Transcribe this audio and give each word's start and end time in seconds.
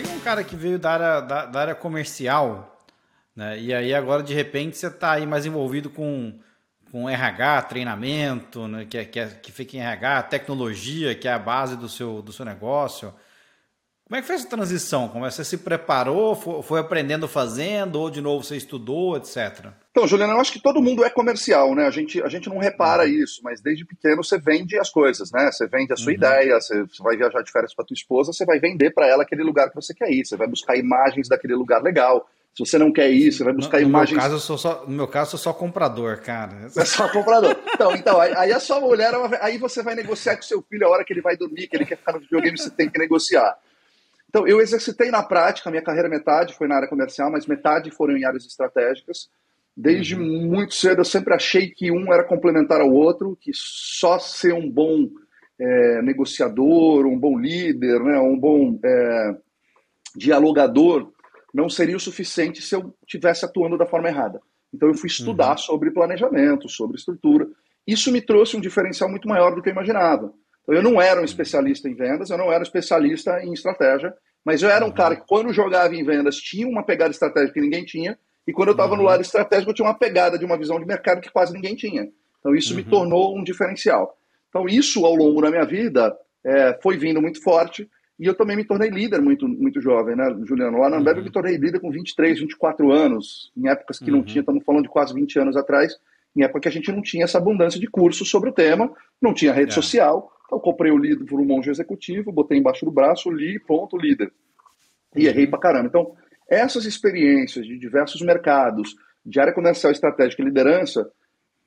Tem 0.00 0.06
um 0.14 0.20
cara 0.20 0.44
que 0.44 0.54
veio 0.54 0.78
da 0.78 0.92
área, 0.92 1.20
da, 1.20 1.46
da 1.46 1.60
área 1.60 1.74
comercial, 1.74 2.86
né? 3.34 3.58
E 3.58 3.74
aí 3.74 3.92
agora 3.92 4.22
de 4.22 4.32
repente 4.32 4.78
você 4.78 4.86
está 4.86 5.10
aí 5.10 5.26
mais 5.26 5.44
envolvido 5.44 5.90
com, 5.90 6.38
com 6.92 7.10
RH, 7.10 7.62
treinamento, 7.62 8.68
né? 8.68 8.86
que, 8.88 8.96
é, 8.96 9.04
que, 9.04 9.18
é, 9.18 9.26
que 9.26 9.50
fica 9.50 9.76
em 9.76 9.80
RH, 9.80 10.22
tecnologia, 10.22 11.16
que 11.16 11.26
é 11.26 11.32
a 11.32 11.38
base 11.38 11.76
do 11.76 11.88
seu, 11.88 12.22
do 12.22 12.32
seu 12.32 12.44
negócio. 12.44 13.12
Como 14.04 14.16
é 14.16 14.20
que 14.20 14.26
foi 14.28 14.36
essa 14.36 14.48
transição? 14.48 15.08
Como 15.08 15.26
é, 15.26 15.32
você 15.32 15.44
se 15.44 15.58
preparou, 15.58 16.36
foi 16.62 16.78
aprendendo 16.78 17.26
fazendo, 17.26 17.96
ou 17.96 18.08
de 18.08 18.20
novo 18.20 18.44
você 18.44 18.56
estudou, 18.56 19.16
etc? 19.16 19.66
Então, 19.98 20.06
Juliana, 20.06 20.34
eu 20.34 20.40
acho 20.40 20.52
que 20.52 20.62
todo 20.62 20.80
mundo 20.80 21.04
é 21.04 21.10
comercial, 21.10 21.74
né? 21.74 21.84
A 21.84 21.90
gente, 21.90 22.22
a 22.22 22.28
gente 22.28 22.48
não 22.48 22.58
repara 22.58 23.02
uhum. 23.02 23.08
isso, 23.08 23.40
mas 23.42 23.60
desde 23.60 23.84
pequeno 23.84 24.22
você 24.22 24.38
vende 24.38 24.78
as 24.78 24.90
coisas, 24.90 25.32
né? 25.32 25.50
Você 25.50 25.66
vende 25.66 25.92
a 25.92 25.96
sua 25.96 26.12
uhum. 26.12 26.18
ideia, 26.18 26.60
você, 26.60 26.84
você 26.84 27.02
vai 27.02 27.16
viajar 27.16 27.42
de 27.42 27.50
férias 27.50 27.74
para 27.74 27.84
tua 27.84 27.96
esposa, 27.96 28.32
você 28.32 28.44
vai 28.44 28.60
vender 28.60 28.92
para 28.92 29.08
ela 29.08 29.24
aquele 29.24 29.42
lugar 29.42 29.68
que 29.68 29.74
você 29.74 29.92
quer 29.92 30.08
ir, 30.12 30.24
você 30.24 30.36
vai 30.36 30.46
buscar 30.46 30.76
imagens 30.76 31.28
daquele 31.28 31.56
lugar 31.56 31.82
legal. 31.82 32.30
Se 32.54 32.64
você 32.64 32.78
não 32.78 32.92
quer 32.92 33.10
ir, 33.10 33.32
você 33.32 33.42
vai 33.42 33.52
buscar 33.52 33.80
no, 33.80 33.88
imagens. 33.88 34.12
Meu 34.12 34.22
caso, 34.22 34.34
eu 34.36 34.38
sou 34.38 34.56
só, 34.56 34.84
no 34.86 34.94
meu 34.94 35.08
caso, 35.08 35.34
eu 35.34 35.38
sou 35.38 35.52
só 35.52 35.58
comprador, 35.58 36.18
cara. 36.18 36.52
É 36.78 36.84
só 36.84 37.08
comprador. 37.08 37.56
Então, 37.74 37.92
então 37.96 38.20
aí, 38.20 38.32
aí 38.36 38.52
a 38.52 38.60
sua 38.60 38.78
mulher, 38.78 39.12
aí 39.40 39.58
você 39.58 39.82
vai 39.82 39.96
negociar 39.96 40.36
com 40.36 40.42
seu 40.42 40.62
filho 40.62 40.86
a 40.86 40.90
hora 40.90 41.04
que 41.04 41.12
ele 41.12 41.22
vai 41.22 41.36
dormir, 41.36 41.66
que 41.66 41.76
ele 41.76 41.84
quer 41.84 41.96
ficar 41.96 42.12
no 42.12 42.20
videogame, 42.20 42.56
você 42.56 42.70
tem 42.70 42.88
que 42.88 43.00
negociar. 43.00 43.58
Então, 44.28 44.46
eu 44.46 44.60
exercitei 44.60 45.10
na 45.10 45.24
prática, 45.24 45.70
minha 45.70 45.82
carreira 45.82 46.08
metade 46.08 46.54
foi 46.54 46.68
na 46.68 46.76
área 46.76 46.88
comercial, 46.88 47.32
mas 47.32 47.46
metade 47.46 47.90
foram 47.90 48.16
em 48.16 48.24
áreas 48.24 48.46
estratégicas. 48.46 49.28
Desde 49.80 50.16
uhum. 50.16 50.48
muito 50.48 50.74
cedo 50.74 51.02
eu 51.02 51.04
sempre 51.04 51.32
achei 51.32 51.70
que 51.70 51.88
um 51.92 52.12
era 52.12 52.24
complementar 52.24 52.80
ao 52.80 52.92
outro, 52.92 53.38
que 53.40 53.52
só 53.54 54.18
ser 54.18 54.52
um 54.52 54.68
bom 54.68 55.08
é, 55.56 56.02
negociador, 56.02 57.06
um 57.06 57.16
bom 57.16 57.38
líder, 57.38 58.00
né, 58.02 58.18
um 58.18 58.36
bom 58.36 58.76
é, 58.84 59.36
dialogador 60.16 61.12
não 61.54 61.68
seria 61.68 61.96
o 61.96 62.00
suficiente 62.00 62.60
se 62.60 62.74
eu 62.74 62.92
tivesse 63.06 63.44
atuando 63.44 63.78
da 63.78 63.86
forma 63.86 64.08
errada. 64.08 64.40
Então 64.74 64.88
eu 64.88 64.94
fui 64.94 65.06
estudar 65.06 65.52
uhum. 65.52 65.58
sobre 65.58 65.92
planejamento, 65.92 66.68
sobre 66.68 66.96
estrutura. 66.96 67.46
Isso 67.86 68.10
me 68.10 68.20
trouxe 68.20 68.56
um 68.56 68.60
diferencial 68.60 69.08
muito 69.08 69.28
maior 69.28 69.54
do 69.54 69.62
que 69.62 69.68
eu 69.68 69.72
imaginava. 69.72 70.32
Então, 70.62 70.74
eu 70.74 70.82
não 70.82 71.00
era 71.00 71.20
um 71.20 71.24
especialista 71.24 71.88
em 71.88 71.94
vendas, 71.94 72.30
eu 72.30 72.36
não 72.36 72.50
era 72.50 72.58
um 72.58 72.62
especialista 72.62 73.40
em 73.44 73.52
estratégia, 73.52 74.12
mas 74.44 74.60
eu 74.60 74.68
era 74.68 74.84
um 74.84 74.88
uhum. 74.88 74.94
cara 74.94 75.14
que, 75.14 75.26
quando 75.26 75.52
jogava 75.52 75.94
em 75.94 76.04
vendas, 76.04 76.36
tinha 76.36 76.66
uma 76.66 76.84
pegada 76.84 77.12
estratégica 77.12 77.54
que 77.54 77.60
ninguém 77.60 77.84
tinha, 77.84 78.18
e 78.48 78.52
quando 78.54 78.68
eu 78.68 78.72
estava 78.72 78.92
uhum. 78.92 79.00
no 79.00 79.04
lado 79.04 79.20
estratégico, 79.20 79.70
eu 79.70 79.74
tinha 79.74 79.86
uma 79.86 79.98
pegada 79.98 80.38
de 80.38 80.44
uma 80.46 80.56
visão 80.56 80.80
de 80.80 80.86
mercado 80.86 81.20
que 81.20 81.30
quase 81.30 81.52
ninguém 81.52 81.76
tinha. 81.76 82.08
Então, 82.40 82.54
isso 82.54 82.70
uhum. 82.70 82.78
me 82.78 82.84
tornou 82.84 83.36
um 83.36 83.44
diferencial. 83.44 84.16
Então, 84.48 84.66
isso, 84.66 85.04
ao 85.04 85.14
longo 85.14 85.42
da 85.42 85.50
minha 85.50 85.66
vida, 85.66 86.16
é, 86.42 86.78
foi 86.82 86.96
vindo 86.96 87.20
muito 87.20 87.42
forte, 87.42 87.86
e 88.18 88.24
eu 88.24 88.34
também 88.34 88.56
me 88.56 88.64
tornei 88.64 88.88
líder 88.88 89.20
muito, 89.20 89.46
muito 89.46 89.82
jovem, 89.82 90.16
né, 90.16 90.34
Juliano? 90.46 90.78
Lá 90.78 90.88
na 90.88 90.96
Ambev 90.96 91.18
eu 91.18 91.22
me 91.24 91.28
uhum. 91.28 91.32
tornei 91.32 91.58
líder 91.58 91.78
com 91.78 91.90
23, 91.90 92.40
24 92.40 92.90
anos, 92.90 93.52
em 93.54 93.68
épocas 93.68 93.98
que 93.98 94.10
não 94.10 94.20
uhum. 94.20 94.24
tinha, 94.24 94.40
estamos 94.40 94.64
falando 94.64 94.84
de 94.84 94.88
quase 94.88 95.12
20 95.12 95.40
anos 95.40 95.54
atrás, 95.54 95.92
em 96.34 96.42
época 96.42 96.60
que 96.60 96.68
a 96.68 96.72
gente 96.72 96.90
não 96.90 97.02
tinha 97.02 97.24
essa 97.24 97.36
abundância 97.36 97.78
de 97.78 97.86
cursos 97.86 98.30
sobre 98.30 98.48
o 98.48 98.52
tema, 98.54 98.90
não 99.20 99.34
tinha 99.34 99.52
rede 99.52 99.72
é. 99.72 99.74
social, 99.74 100.32
então, 100.46 100.58
comprei 100.58 100.90
o 100.90 100.96
livro 100.96 101.26
por 101.26 101.38
um 101.38 101.44
monge 101.44 101.68
executivo, 101.68 102.32
botei 102.32 102.56
embaixo 102.56 102.86
do 102.86 102.90
braço, 102.90 103.30
li, 103.30 103.60
pronto, 103.60 103.98
líder. 103.98 104.32
E 105.14 105.26
errei 105.26 105.46
pra 105.46 105.58
caramba. 105.58 105.88
Então, 105.88 106.16
essas 106.48 106.84
experiências 106.84 107.66
de 107.66 107.78
diversos 107.78 108.22
mercados, 108.22 108.94
de 109.24 109.38
área 109.38 109.52
comercial 109.52 109.92
estratégica 109.92 110.42
e 110.42 110.44
liderança, 110.46 111.10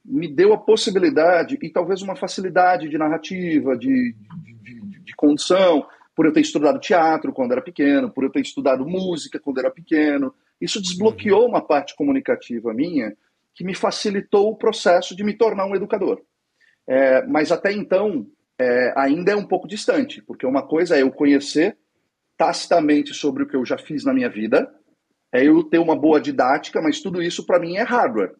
me 0.03 0.27
deu 0.27 0.53
a 0.53 0.57
possibilidade 0.57 1.57
e 1.61 1.69
talvez 1.69 2.01
uma 2.01 2.15
facilidade 2.15 2.89
de 2.89 2.97
narrativa, 2.97 3.77
de, 3.77 4.15
de, 4.43 4.53
de, 4.63 4.99
de 4.99 5.15
condução, 5.15 5.85
por 6.15 6.25
eu 6.25 6.33
ter 6.33 6.41
estudado 6.41 6.79
teatro 6.79 7.31
quando 7.31 7.51
era 7.51 7.61
pequeno, 7.61 8.11
por 8.11 8.23
eu 8.23 8.31
ter 8.31 8.41
estudado 8.41 8.85
música 8.85 9.39
quando 9.39 9.59
era 9.59 9.69
pequeno. 9.69 10.33
Isso 10.59 10.81
desbloqueou 10.81 11.47
uma 11.47 11.61
parte 11.61 11.95
comunicativa 11.95 12.73
minha 12.73 13.15
que 13.53 13.63
me 13.63 13.75
facilitou 13.75 14.49
o 14.49 14.55
processo 14.55 15.15
de 15.15 15.23
me 15.23 15.33
tornar 15.33 15.65
um 15.65 15.75
educador. 15.75 16.21
É, 16.87 17.25
mas 17.27 17.51
até 17.51 17.71
então, 17.71 18.25
é, 18.59 18.93
ainda 18.95 19.31
é 19.31 19.35
um 19.35 19.45
pouco 19.45 19.67
distante, 19.67 20.21
porque 20.21 20.45
uma 20.45 20.65
coisa 20.65 20.97
é 20.97 21.01
eu 21.01 21.11
conhecer 21.11 21.77
tacitamente 22.41 23.13
sobre 23.13 23.43
o 23.43 23.47
que 23.47 23.55
eu 23.55 23.63
já 23.63 23.77
fiz 23.77 24.03
na 24.03 24.11
minha 24.11 24.27
vida, 24.27 24.67
é 25.31 25.45
eu 25.45 25.63
ter 25.63 25.77
uma 25.77 25.95
boa 25.95 26.19
didática, 26.19 26.81
mas 26.81 26.99
tudo 26.99 27.21
isso 27.21 27.45
para 27.45 27.59
mim 27.59 27.77
é 27.77 27.83
hardware. 27.83 28.33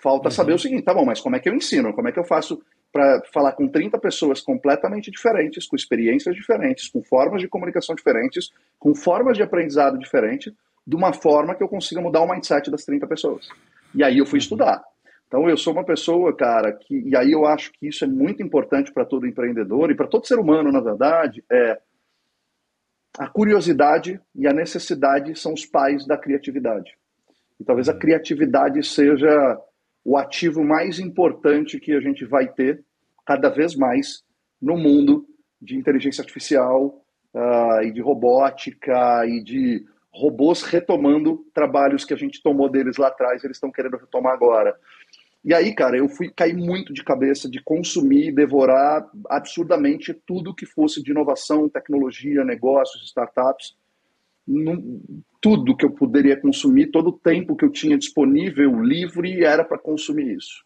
Falta 0.00 0.28
uhum. 0.28 0.30
saber 0.30 0.52
o 0.52 0.58
seguinte, 0.60 0.84
tá 0.84 0.94
bom, 0.94 1.04
mas 1.04 1.20
como 1.20 1.34
é 1.34 1.40
que 1.40 1.48
eu 1.48 1.54
ensino? 1.54 1.92
Como 1.92 2.06
é 2.06 2.12
que 2.12 2.20
eu 2.20 2.24
faço 2.24 2.62
para 2.92 3.20
falar 3.34 3.54
com 3.54 3.66
30 3.66 3.98
pessoas 3.98 4.40
completamente 4.40 5.10
diferentes, 5.10 5.66
com 5.66 5.74
experiências 5.74 6.36
diferentes, 6.36 6.88
com 6.88 7.02
formas 7.02 7.42
de 7.42 7.48
comunicação 7.48 7.96
diferentes, 7.96 8.50
com 8.78 8.94
formas 8.94 9.36
de 9.36 9.42
aprendizado 9.42 9.98
diferentes, 9.98 10.52
de 10.86 10.94
uma 10.94 11.12
forma 11.12 11.56
que 11.56 11.62
eu 11.62 11.68
consiga 11.68 12.00
mudar 12.00 12.20
o 12.20 12.32
mindset 12.32 12.70
das 12.70 12.84
30 12.84 13.08
pessoas. 13.08 13.48
E 13.92 14.04
aí 14.04 14.18
eu 14.18 14.24
fui 14.24 14.38
uhum. 14.38 14.42
estudar. 14.42 14.84
Então, 15.26 15.50
eu 15.50 15.56
sou 15.56 15.72
uma 15.72 15.84
pessoa, 15.84 16.32
cara, 16.32 16.72
que, 16.72 17.00
e 17.00 17.16
aí 17.16 17.32
eu 17.32 17.44
acho 17.44 17.72
que 17.72 17.88
isso 17.88 18.04
é 18.04 18.08
muito 18.08 18.40
importante 18.40 18.92
para 18.92 19.04
todo 19.04 19.26
empreendedor 19.26 19.90
e 19.90 19.96
para 19.96 20.06
todo 20.06 20.28
ser 20.28 20.38
humano, 20.38 20.70
na 20.70 20.80
verdade, 20.80 21.42
é 21.50 21.76
a 23.16 23.28
curiosidade 23.28 24.20
e 24.34 24.46
a 24.46 24.52
necessidade 24.52 25.38
são 25.38 25.52
os 25.52 25.64
pais 25.64 26.06
da 26.06 26.16
criatividade. 26.16 26.92
E 27.60 27.64
talvez 27.64 27.88
a 27.88 27.92
uhum. 27.92 27.98
criatividade 27.98 28.82
seja 28.86 29.60
o 30.04 30.16
ativo 30.16 30.64
mais 30.64 30.98
importante 30.98 31.80
que 31.80 31.92
a 31.92 32.00
gente 32.00 32.24
vai 32.24 32.48
ter 32.48 32.84
cada 33.26 33.48
vez 33.48 33.74
mais 33.74 34.22
no 34.60 34.76
mundo 34.76 35.26
de 35.60 35.76
inteligência 35.76 36.22
artificial 36.22 37.04
uh, 37.34 37.82
e 37.82 37.92
de 37.92 38.00
robótica 38.00 39.26
e 39.26 39.42
de 39.42 39.84
robôs 40.10 40.62
retomando 40.62 41.44
trabalhos 41.52 42.04
que 42.04 42.14
a 42.14 42.16
gente 42.16 42.42
tomou 42.42 42.68
deles 42.68 42.96
lá 42.96 43.08
atrás, 43.08 43.44
eles 43.44 43.56
estão 43.56 43.70
querendo 43.70 43.96
retomar 43.96 44.32
agora. 44.32 44.74
E 45.44 45.54
aí, 45.54 45.74
cara, 45.74 45.96
eu 45.96 46.08
fui 46.08 46.30
cair 46.30 46.56
muito 46.56 46.92
de 46.92 47.02
cabeça 47.04 47.48
de 47.48 47.62
consumir, 47.62 48.32
devorar 48.32 49.08
absurdamente 49.30 50.12
tudo 50.26 50.54
que 50.54 50.66
fosse 50.66 51.02
de 51.02 51.10
inovação, 51.10 51.68
tecnologia, 51.68 52.44
negócios, 52.44 53.04
startups. 53.04 53.76
tudo 55.40 55.76
que 55.76 55.84
eu 55.84 55.90
poderia 55.90 56.36
consumir, 56.40 56.90
todo 56.90 57.10
o 57.10 57.18
tempo 57.18 57.54
que 57.54 57.64
eu 57.64 57.70
tinha 57.70 57.96
disponível, 57.96 58.82
livre, 58.82 59.44
era 59.44 59.64
para 59.64 59.78
consumir 59.78 60.36
isso. 60.36 60.64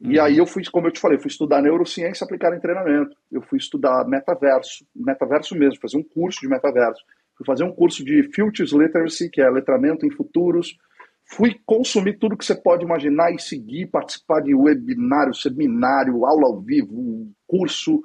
E 0.00 0.18
uhum. 0.18 0.24
aí 0.24 0.38
eu 0.38 0.46
fui, 0.46 0.62
como 0.72 0.88
eu 0.88 0.92
te 0.92 0.98
falei, 0.98 1.18
fui 1.18 1.28
estudar 1.28 1.60
neurociência 1.60 2.24
aplicada 2.24 2.56
em 2.56 2.60
treinamento. 2.60 3.14
Eu 3.30 3.42
fui 3.42 3.58
estudar 3.58 4.06
metaverso, 4.08 4.84
metaverso 4.96 5.54
mesmo, 5.54 5.80
fazer 5.80 5.98
um 5.98 6.02
curso 6.02 6.40
de 6.40 6.48
metaverso. 6.48 7.04
Fui 7.36 7.44
fazer 7.44 7.64
um 7.64 7.72
curso 7.72 8.04
de 8.04 8.22
Futures 8.34 8.72
Literacy, 8.72 9.28
que 9.28 9.42
é 9.42 9.50
letramento 9.50 10.06
em 10.06 10.10
futuros, 10.10 10.76
Fui 11.32 11.60
consumir 11.64 12.18
tudo 12.18 12.36
que 12.36 12.44
você 12.44 12.54
pode 12.54 12.84
imaginar 12.84 13.32
e 13.32 13.38
seguir, 13.38 13.86
participar 13.86 14.40
de 14.40 14.54
webinário, 14.54 15.32
seminário, 15.32 16.26
aula 16.26 16.48
ao 16.48 16.60
vivo, 16.60 17.30
curso, 17.46 18.02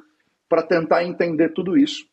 para 0.47 0.61
tentar 0.61 1.03
entender 1.03 1.49
tudo 1.49 1.75
isso. 1.75 2.05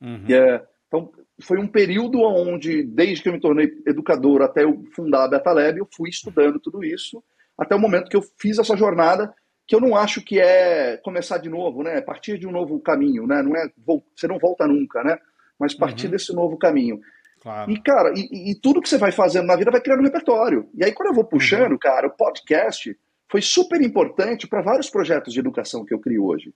Uhum. 0.00 0.24
É, 0.28 0.64
então, 0.86 1.10
foi 1.40 1.58
um 1.58 1.66
período 1.66 2.20
onde, 2.20 2.84
desde 2.84 3.22
que 3.22 3.28
eu 3.28 3.32
me 3.32 3.40
tornei 3.40 3.70
educador 3.86 4.42
até 4.42 4.62
eu 4.62 4.84
fundar 4.94 5.24
a 5.24 5.28
Betalab, 5.28 5.78
eu 5.78 5.88
fui 5.92 6.10
estudando 6.10 6.60
tudo 6.60 6.84
isso, 6.84 7.22
até 7.58 7.74
o 7.74 7.80
momento 7.80 8.08
que 8.08 8.16
eu 8.16 8.22
fiz 8.38 8.58
essa 8.58 8.76
jornada, 8.76 9.34
que 9.66 9.74
eu 9.74 9.80
não 9.80 9.96
acho 9.96 10.22
que 10.22 10.38
é 10.38 10.96
começar 10.98 11.38
de 11.38 11.48
novo, 11.48 11.82
né? 11.82 12.00
Partir 12.00 12.38
de 12.38 12.46
um 12.46 12.52
novo 12.52 12.78
caminho, 12.78 13.26
né? 13.26 13.42
Não 13.42 13.56
é, 13.56 13.68
você 14.16 14.28
não 14.28 14.38
volta 14.38 14.66
nunca, 14.66 15.02
né? 15.02 15.18
Mas 15.58 15.74
partir 15.74 16.06
uhum. 16.06 16.12
desse 16.12 16.32
novo 16.32 16.56
caminho. 16.56 17.00
Claro. 17.46 17.70
E, 17.70 17.80
cara, 17.80 18.12
e, 18.16 18.50
e, 18.50 18.54
tudo 18.56 18.82
que 18.82 18.88
você 18.88 18.98
vai 18.98 19.12
fazendo 19.12 19.46
na 19.46 19.54
vida 19.54 19.70
vai 19.70 19.80
criando 19.80 20.00
um 20.00 20.04
repertório. 20.04 20.68
E 20.74 20.84
aí, 20.84 20.90
quando 20.90 21.10
eu 21.10 21.14
vou 21.14 21.22
puxando, 21.22 21.70
uhum. 21.70 21.78
cara, 21.78 22.08
o 22.08 22.10
podcast 22.10 22.98
foi 23.30 23.40
super 23.40 23.80
importante 23.80 24.48
para 24.48 24.62
vários 24.62 24.90
projetos 24.90 25.32
de 25.32 25.38
educação 25.38 25.84
que 25.84 25.94
eu 25.94 26.00
crio 26.00 26.24
hoje. 26.24 26.52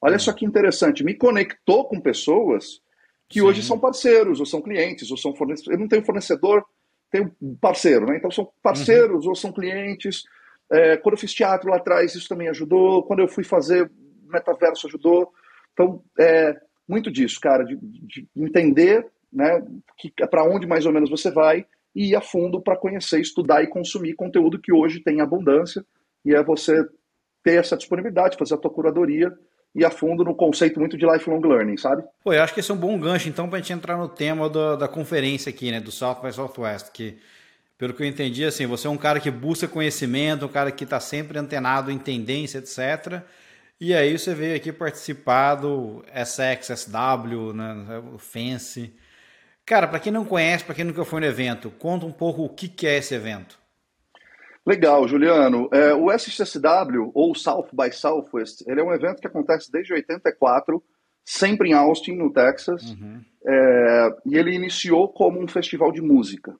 Olha 0.00 0.14
uhum. 0.14 0.18
só 0.18 0.32
que 0.32 0.46
interessante, 0.46 1.04
me 1.04 1.12
conectou 1.12 1.84
com 1.84 2.00
pessoas 2.00 2.80
que 3.28 3.40
Sim. 3.40 3.44
hoje 3.44 3.62
são 3.62 3.78
parceiros, 3.78 4.40
ou 4.40 4.46
são 4.46 4.62
clientes, 4.62 5.10
ou 5.10 5.16
são 5.18 5.36
fornecedores. 5.36 5.78
Eu 5.78 5.82
não 5.82 5.88
tenho 5.88 6.06
fornecedor, 6.06 6.64
tenho 7.10 7.30
parceiro, 7.60 8.06
né? 8.06 8.16
Então 8.16 8.30
são 8.30 8.50
parceiros 8.62 9.24
uhum. 9.24 9.28
ou 9.32 9.36
são 9.36 9.52
clientes. 9.52 10.24
É, 10.72 10.96
quando 10.96 11.16
eu 11.16 11.20
fiz 11.20 11.34
teatro 11.34 11.68
lá 11.68 11.76
atrás, 11.76 12.14
isso 12.14 12.26
também 12.26 12.48
ajudou. 12.48 13.02
Quando 13.02 13.20
eu 13.20 13.28
fui 13.28 13.44
fazer 13.44 13.90
metaverso, 14.26 14.86
ajudou. 14.86 15.30
Então, 15.74 16.02
é 16.18 16.56
muito 16.88 17.10
disso, 17.10 17.38
cara, 17.38 17.62
de, 17.62 17.76
de 17.76 18.26
entender 18.34 19.06
né, 19.32 19.62
para 20.30 20.44
onde 20.44 20.66
mais 20.66 20.86
ou 20.86 20.92
menos 20.92 21.10
você 21.10 21.30
vai 21.30 21.66
e 21.94 22.10
ir 22.10 22.16
a 22.16 22.20
fundo 22.20 22.60
para 22.60 22.76
conhecer, 22.76 23.20
estudar 23.20 23.62
e 23.62 23.66
consumir 23.66 24.14
conteúdo 24.14 24.60
que 24.60 24.72
hoje 24.72 25.00
tem 25.00 25.20
abundância 25.20 25.84
e 26.24 26.34
é 26.34 26.42
você 26.42 26.84
ter 27.42 27.58
essa 27.58 27.76
disponibilidade, 27.76 28.36
fazer 28.36 28.54
a 28.54 28.58
tua 28.58 28.70
curadoria 28.70 29.32
e 29.74 29.84
a 29.84 29.90
fundo 29.90 30.24
no 30.24 30.34
conceito 30.34 30.80
muito 30.80 30.96
de 30.96 31.06
lifelong 31.06 31.40
learning, 31.40 31.76
sabe? 31.76 32.02
Pô, 32.24 32.32
eu 32.32 32.42
acho 32.42 32.52
que 32.52 32.60
esse 32.60 32.70
é 32.70 32.74
um 32.74 32.78
bom 32.78 32.98
gancho, 32.98 33.28
então, 33.28 33.48
para 33.48 33.58
a 33.58 33.60
gente 33.60 33.72
entrar 33.72 33.96
no 33.96 34.08
tema 34.08 34.48
da, 34.48 34.76
da 34.76 34.88
conferência 34.88 35.50
aqui, 35.50 35.70
né, 35.70 35.80
do 35.80 35.92
South 35.92 36.20
by 36.22 36.32
Southwest, 36.32 36.90
que, 36.92 37.18
pelo 37.78 37.94
que 37.94 38.02
eu 38.02 38.06
entendi, 38.06 38.44
assim, 38.44 38.66
você 38.66 38.88
é 38.88 38.90
um 38.90 38.96
cara 38.96 39.20
que 39.20 39.30
busca 39.30 39.68
conhecimento, 39.68 40.44
um 40.44 40.48
cara 40.48 40.72
que 40.72 40.84
está 40.84 40.98
sempre 40.98 41.38
antenado 41.38 41.90
em 41.90 41.98
tendência, 41.98 42.58
etc., 42.58 43.22
e 43.80 43.94
aí 43.94 44.18
você 44.18 44.34
veio 44.34 44.54
aqui 44.54 44.70
participar 44.72 45.54
do 45.54 46.04
SX, 46.12 46.80
SW, 46.80 47.54
né, 47.54 48.02
o 48.12 48.18
Fence, 48.18 48.92
Cara, 49.70 49.86
para 49.86 50.00
quem 50.00 50.10
não 50.10 50.24
conhece, 50.24 50.64
para 50.64 50.74
quem 50.74 50.84
nunca 50.84 51.04
foi 51.04 51.20
no 51.20 51.26
evento, 51.26 51.70
conta 51.70 52.04
um 52.04 52.10
pouco 52.10 52.42
o 52.42 52.48
que, 52.48 52.68
que 52.68 52.88
é 52.88 52.98
esse 52.98 53.14
evento. 53.14 53.56
Legal, 54.66 55.06
Juliano. 55.06 55.68
É, 55.72 55.94
o 55.94 56.10
SXSW, 56.10 57.12
ou 57.14 57.36
South 57.36 57.68
by 57.72 57.92
Southwest, 57.92 58.64
ele 58.66 58.80
é 58.80 58.82
um 58.82 58.92
evento 58.92 59.20
que 59.20 59.28
acontece 59.28 59.70
desde 59.70 59.92
84, 59.92 60.82
sempre 61.24 61.68
em 61.68 61.72
Austin, 61.72 62.16
no 62.16 62.32
Texas, 62.32 62.82
uhum. 62.82 63.20
é, 63.46 64.08
e 64.26 64.36
ele 64.36 64.56
iniciou 64.56 65.06
como 65.06 65.40
um 65.40 65.46
festival 65.46 65.92
de 65.92 66.02
música. 66.02 66.52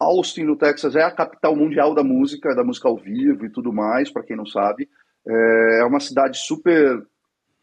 Austin, 0.00 0.44
no 0.44 0.56
Texas, 0.56 0.96
é 0.96 1.02
a 1.02 1.14
capital 1.14 1.54
mundial 1.54 1.94
da 1.94 2.02
música, 2.02 2.54
da 2.54 2.64
música 2.64 2.88
ao 2.88 2.96
vivo 2.96 3.44
e 3.44 3.52
tudo 3.52 3.74
mais, 3.74 4.10
para 4.10 4.22
quem 4.22 4.38
não 4.38 4.46
sabe. 4.46 4.88
É, 5.28 5.80
é 5.82 5.84
uma 5.84 6.00
cidade 6.00 6.38
super 6.38 7.06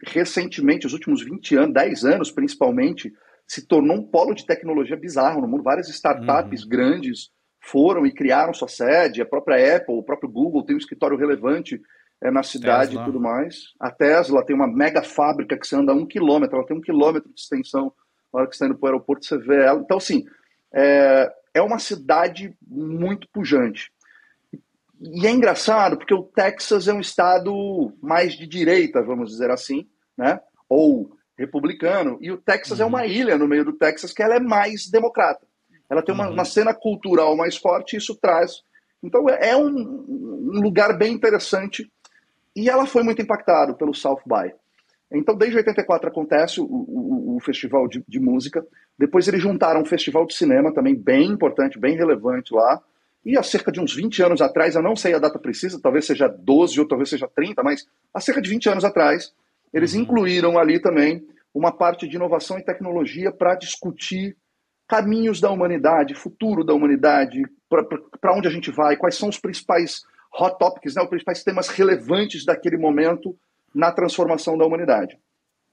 recentemente, 0.06 0.86
os 0.86 0.94
últimos 0.94 1.24
20 1.24 1.56
anos, 1.56 1.74
10 1.74 2.06
anos 2.06 2.32
principalmente, 2.32 3.12
se 3.50 3.66
tornou 3.66 3.98
um 3.98 4.04
polo 4.04 4.36
de 4.36 4.46
tecnologia 4.46 4.96
bizarro 4.96 5.42
no 5.42 5.48
mundo. 5.48 5.64
Várias 5.64 5.90
startups 5.90 6.64
uhum. 6.64 6.70
grandes 6.70 7.32
foram 7.60 8.06
e 8.06 8.14
criaram 8.14 8.54
sua 8.54 8.68
sede, 8.68 9.24
a 9.24 9.26
própria 9.26 9.76
Apple, 9.76 9.96
o 9.96 10.04
próprio 10.04 10.30
Google 10.30 10.64
tem 10.64 10.76
um 10.76 10.80
escritório 10.80 11.18
relevante 11.18 11.82
é, 12.22 12.30
na 12.30 12.44
cidade 12.44 12.92
Tesla. 12.92 13.02
e 13.02 13.06
tudo 13.06 13.20
mais. 13.20 13.74
A 13.80 13.90
Tesla 13.90 14.46
tem 14.46 14.56
uma 14.56 14.68
mega 14.68 15.02
fábrica 15.02 15.58
que 15.58 15.68
você 15.68 15.76
anda 15.76 15.94
um 15.94 16.06
quilômetro, 16.06 16.58
ela 16.58 16.66
tem 16.66 16.78
um 16.78 16.82
quilômetro 16.82 17.34
de 17.34 17.42
extensão. 17.42 17.92
Na 18.32 18.42
hora 18.42 18.48
que 18.48 18.56
você 18.56 18.64
está 18.64 18.68
indo 18.68 18.80
para 18.80 18.86
o 18.86 18.94
aeroporto, 18.94 19.26
você 19.26 19.38
vê 19.40 19.66
ela. 19.66 19.80
Então, 19.80 19.98
assim, 19.98 20.24
é, 20.72 21.34
é 21.56 21.62
uma 21.62 21.80
cidade 21.80 22.56
muito 22.68 23.28
pujante. 23.30 23.92
E 25.02 25.26
é 25.26 25.32
engraçado 25.32 25.98
porque 25.98 26.14
o 26.14 26.24
Texas 26.24 26.88
é 26.88 26.94
um 26.94 27.00
estado 27.00 27.98
mais 28.00 28.34
de 28.34 28.46
direita, 28.46 29.02
vamos 29.02 29.32
dizer 29.32 29.50
assim, 29.50 29.88
né? 30.16 30.40
Ou 30.68 31.18
republicano, 31.40 32.18
e 32.20 32.32
o 32.32 32.38
Texas 32.38 32.80
uhum. 32.80 32.86
é 32.86 32.88
uma 32.88 33.06
ilha 33.06 33.38
no 33.38 33.48
meio 33.48 33.64
do 33.64 33.74
Texas 33.74 34.12
que 34.12 34.22
ela 34.22 34.36
é 34.36 34.40
mais 34.40 34.90
democrata. 34.90 35.48
Ela 35.90 36.04
tem 36.04 36.14
uma, 36.14 36.28
uhum. 36.28 36.34
uma 36.34 36.46
cena 36.46 36.74
cultural 36.74 37.36
mais 37.36 37.56
forte 37.56 37.94
e 37.94 37.98
isso 37.98 38.16
traz. 38.22 38.62
Então 39.02 39.28
é, 39.30 39.52
é 39.52 39.58
um, 39.58 39.70
um, 39.70 40.62
lugar 40.62 40.98
bem 40.98 41.14
interessante 41.14 41.90
e 42.54 42.70
ela 42.70 42.86
foi 42.86 43.04
muito 43.04 43.22
impactada 43.22 43.74
pelo 43.74 43.94
South 43.94 44.22
by. 44.26 44.54
Então, 45.12 45.36
desde 45.36 45.58
84 45.58 46.10
acontece 46.10 46.62
o, 46.62 46.66
o, 46.66 47.38
o 47.38 47.40
festival 47.40 47.88
de, 47.88 48.04
de, 48.08 48.20
música. 48.20 48.64
Depois 48.98 49.28
eles 49.28 49.42
juntaram 49.42 49.82
um 49.82 49.86
festival 49.86 50.28
de 50.28 50.36
cinema 50.36 50.72
também 50.72 50.94
bem 50.94 51.26
importante, 51.26 51.80
bem 51.80 51.96
relevante 51.96 52.54
lá. 52.54 52.80
E 53.26 53.38
há 53.38 53.42
cerca 53.42 53.72
de 53.72 53.80
uns 53.80 53.96
20 53.96 54.22
anos 54.22 54.42
atrás, 54.42 54.76
eu 54.76 54.84
não 54.84 54.96
sei 54.96 55.14
a 55.14 55.20
data 55.20 55.40
precisa, 55.40 55.80
talvez 55.82 56.06
seja 56.06 56.28
12 56.28 56.80
ou 56.80 56.88
talvez 56.88 57.10
seja 57.10 57.28
30, 57.28 57.64
mas 57.64 57.88
há 58.14 58.20
cerca 58.20 58.42
de 58.42 58.50
20 58.50 58.70
anos 58.70 58.86
atrás, 58.86 59.34
eles 59.74 59.94
uhum. 59.94 60.02
incluíram 60.02 60.58
ali 60.58 60.82
também 60.82 61.26
uma 61.54 61.72
parte 61.72 62.08
de 62.08 62.16
inovação 62.16 62.58
e 62.58 62.64
tecnologia 62.64 63.32
para 63.32 63.56
discutir 63.56 64.38
caminhos 64.88 65.40
da 65.40 65.52
humanidade, 65.52 66.16
futuro 66.16 66.64
da 66.64 66.74
humanidade, 66.74 67.44
para 67.70 68.36
onde 68.36 68.48
a 68.48 68.52
gente 68.52 68.72
vai, 68.72 68.98
quais 68.98 69.16
são 69.16 69.30
os 69.30 69.40
principais 69.40 70.02
hot 70.40 70.58
topics, 70.58 70.96
né, 70.96 71.02
os 71.04 71.10
principais 71.10 71.44
temas 71.44 71.68
relevantes 71.70 72.44
daquele 72.46 72.78
momento 72.78 73.36
na 73.74 73.92
transformação 73.92 74.58
da 74.58 74.66
humanidade. 74.66 75.18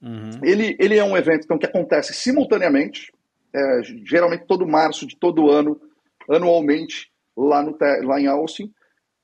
Uhum. 0.02 0.30
Ele, 0.42 0.76
ele 0.78 0.98
é 0.98 1.04
um 1.04 1.16
evento 1.16 1.44
então, 1.44 1.58
que 1.58 1.66
acontece 1.66 2.12
simultaneamente, 2.12 3.10
é, 3.54 3.82
geralmente 4.04 4.46
todo 4.46 4.66
março 4.66 5.06
de 5.06 5.16
todo 5.16 5.50
ano, 5.50 5.80
anualmente, 6.30 7.10
lá, 7.36 7.62
no, 7.62 7.76
lá 8.02 8.20
em 8.20 8.26
Austin. 8.26 8.70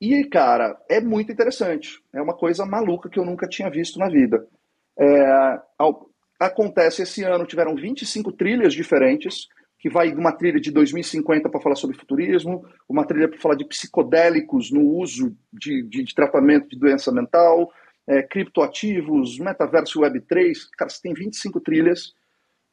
E, 0.01 0.23
cara, 0.25 0.75
é 0.89 0.99
muito 0.99 1.31
interessante. 1.31 2.01
É 2.13 2.21
uma 2.21 2.35
coisa 2.35 2.65
maluca 2.65 3.09
que 3.09 3.19
eu 3.19 3.25
nunca 3.25 3.47
tinha 3.47 3.69
visto 3.69 3.99
na 3.99 4.09
vida. 4.09 4.45
É, 4.99 5.59
acontece 6.39 7.03
esse 7.03 7.23
ano, 7.23 7.45
tiveram 7.45 7.75
25 7.75 8.31
trilhas 8.31 8.73
diferentes, 8.73 9.47
que 9.79 9.89
vai 9.89 10.11
de 10.11 10.17
uma 10.17 10.31
trilha 10.31 10.61
de 10.61 10.71
2050 10.71 11.49
para 11.49 11.59
falar 11.59 11.75
sobre 11.75 11.97
futurismo, 11.97 12.65
uma 12.87 13.05
trilha 13.05 13.27
para 13.27 13.39
falar 13.39 13.55
de 13.55 13.65
psicodélicos 13.65 14.71
no 14.71 14.81
uso 14.81 15.35
de, 15.51 15.83
de, 15.83 16.03
de 16.03 16.15
tratamento 16.15 16.69
de 16.69 16.79
doença 16.79 17.11
mental, 17.11 17.69
é, 18.07 18.21
criptoativos, 18.23 19.37
metaverso 19.39 19.99
Web3. 19.99 20.53
Cara, 20.77 20.89
você 20.89 21.01
tem 21.01 21.13
25 21.13 21.59
trilhas 21.59 22.13